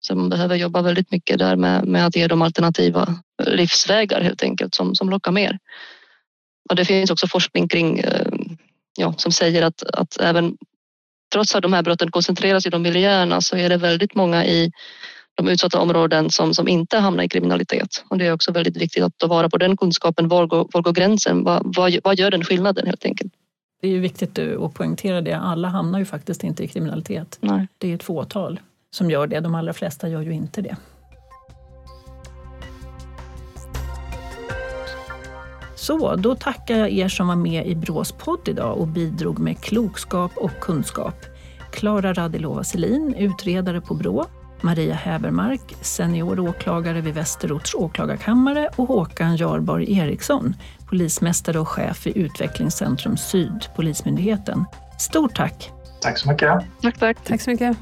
Så 0.00 0.14
man 0.14 0.28
behöver 0.28 0.56
jobba 0.56 0.82
väldigt 0.82 1.10
mycket 1.10 1.38
där 1.38 1.56
med, 1.56 1.84
med 1.84 2.06
att 2.06 2.16
ge 2.16 2.26
dem 2.26 2.42
alternativa 2.42 3.14
livsvägar 3.46 4.20
helt 4.20 4.42
enkelt 4.42 4.74
som, 4.74 4.94
som 4.94 5.10
lockar 5.10 5.32
mer. 5.32 5.58
Och 6.70 6.76
det 6.76 6.84
finns 6.84 7.10
också 7.10 7.26
forskning 7.26 7.68
kring, 7.68 7.98
eh, 7.98 8.32
ja, 8.98 9.14
som 9.16 9.32
säger 9.32 9.62
att, 9.62 9.82
att 9.82 10.20
även 10.20 10.56
trots 11.32 11.54
att 11.54 11.62
de 11.62 11.72
här 11.72 11.82
brotten 11.82 12.10
koncentreras 12.10 12.66
i 12.66 12.70
de 12.70 12.82
miljöerna 12.82 13.40
så 13.40 13.56
är 13.56 13.68
det 13.68 13.76
väldigt 13.76 14.14
många 14.14 14.44
i 14.44 14.72
de 15.34 15.48
utsatta 15.48 15.80
områden 15.80 16.30
som, 16.30 16.54
som 16.54 16.68
inte 16.68 16.98
hamnar 16.98 17.24
i 17.24 17.28
kriminalitet. 17.28 18.04
Och 18.08 18.18
det 18.18 18.26
är 18.26 18.32
också 18.32 18.52
väldigt 18.52 18.76
viktigt 18.76 19.04
att 19.04 19.18
ta 19.18 19.26
vara 19.26 19.48
på 19.48 19.58
den 19.58 19.76
kunskapen. 19.76 20.28
Var 20.28 20.46
går, 20.46 20.68
var 20.72 20.82
går 20.82 20.92
gränsen? 20.92 21.44
Vad, 21.44 21.76
vad, 21.76 21.98
vad 22.04 22.18
gör 22.18 22.30
den 22.30 22.44
skillnaden 22.44 22.86
helt 22.86 23.04
enkelt? 23.04 23.32
Det 23.80 23.88
är 23.88 23.92
ju 23.92 24.00
viktigt 24.00 24.38
att 24.38 24.74
poängtera 24.74 25.20
det. 25.20 25.32
Alla 25.32 25.68
hamnar 25.68 25.98
ju 25.98 26.04
faktiskt 26.04 26.44
inte 26.44 26.64
i 26.64 26.68
kriminalitet. 26.68 27.38
Nej. 27.40 27.68
Det 27.78 27.90
är 27.90 27.94
ett 27.94 28.02
fåtal 28.02 28.60
som 28.90 29.10
gör 29.10 29.26
det. 29.26 29.40
De 29.40 29.54
allra 29.54 29.72
flesta 29.72 30.08
gör 30.08 30.22
ju 30.22 30.32
inte 30.32 30.62
det. 30.62 30.76
Så, 35.76 36.16
då 36.16 36.34
tackar 36.34 36.76
jag 36.76 36.90
er 36.90 37.08
som 37.08 37.28
var 37.28 37.36
med 37.36 37.66
i 37.66 37.74
Brås 37.74 38.12
podd 38.12 38.48
idag 38.48 38.78
och 38.78 38.88
bidrog 38.88 39.38
med 39.38 39.60
klokskap 39.60 40.32
och 40.36 40.60
kunskap. 40.60 41.14
Klara 41.72 42.12
Radilova 42.12 42.64
Selin, 42.64 43.14
utredare 43.14 43.80
på 43.80 43.94
Brå, 43.94 44.26
Maria 44.60 44.94
Hävermark, 44.94 45.74
senior 45.80 46.40
åklagare 46.40 47.00
vid 47.00 47.14
Västerorts 47.14 47.74
åklagarkammare 47.74 48.68
och 48.76 48.88
Håkan 48.88 49.36
Jarborg 49.36 49.98
Eriksson, 49.98 50.54
polismästare 50.88 51.58
och 51.58 51.68
chef 51.68 52.06
i 52.06 52.18
Utvecklingscentrum 52.18 53.16
Syd, 53.16 53.68
Polismyndigheten. 53.76 54.64
Stort 54.98 55.36
tack! 55.36 55.72
Tack 56.00 56.18
så 56.18 56.28
mycket! 56.28 56.64
Tack, 56.82 56.98
tack! 56.98 57.16
Tack 57.24 57.40
så 57.40 57.50
mycket! 57.50 57.76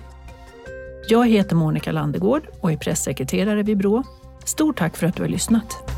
Jag 1.09 1.29
heter 1.29 1.57
Monica 1.57 1.93
Landegård 1.93 2.43
och 2.61 2.73
är 2.73 2.77
pressekreterare 2.77 3.63
vid 3.63 3.79
Brå. 3.79 4.03
Stort 4.45 4.79
tack 4.79 4.97
för 4.97 5.07
att 5.07 5.17
du 5.17 5.23
har 5.23 5.29
lyssnat! 5.29 5.93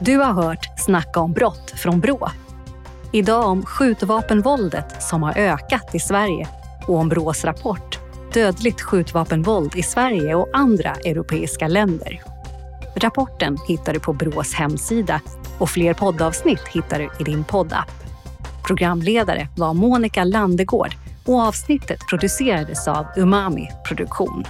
Du 0.00 0.16
har 0.16 0.32
hört 0.32 0.78
Snacka 0.78 1.20
om 1.20 1.32
brott 1.32 1.70
från 1.76 2.00
Brå. 2.00 2.28
Idag 3.12 3.48
om 3.48 3.66
skjutvapenvåldet 3.66 5.02
som 5.02 5.22
har 5.22 5.38
ökat 5.38 5.94
i 5.94 5.98
Sverige 5.98 6.48
och 6.86 6.96
om 6.96 7.08
Brås 7.08 7.44
rapport 7.44 7.98
Dödligt 8.32 8.80
skjutvapenvåld 8.80 9.76
i 9.76 9.82
Sverige 9.82 10.34
och 10.34 10.48
andra 10.52 10.90
europeiska 10.90 11.68
länder. 11.68 12.22
Rapporten 12.98 13.58
hittar 13.68 13.92
du 13.92 14.00
på 14.00 14.12
Brås 14.12 14.54
hemsida 14.54 15.20
Och 15.58 15.70
fler 15.70 15.94
poddavsnitt 15.94 16.68
hittar 16.68 16.98
du 16.98 17.10
i 17.20 17.24
din 17.24 17.44
poddapp. 17.44 17.90
Programledare 18.66 19.48
var 19.56 19.74
Monica 19.74 20.24
Landegård 20.24 20.94
och 21.26 21.40
avsnittet 21.40 22.06
producerades 22.10 22.88
av 22.88 23.06
Umami 23.16 23.68
Produktion. 23.88 24.44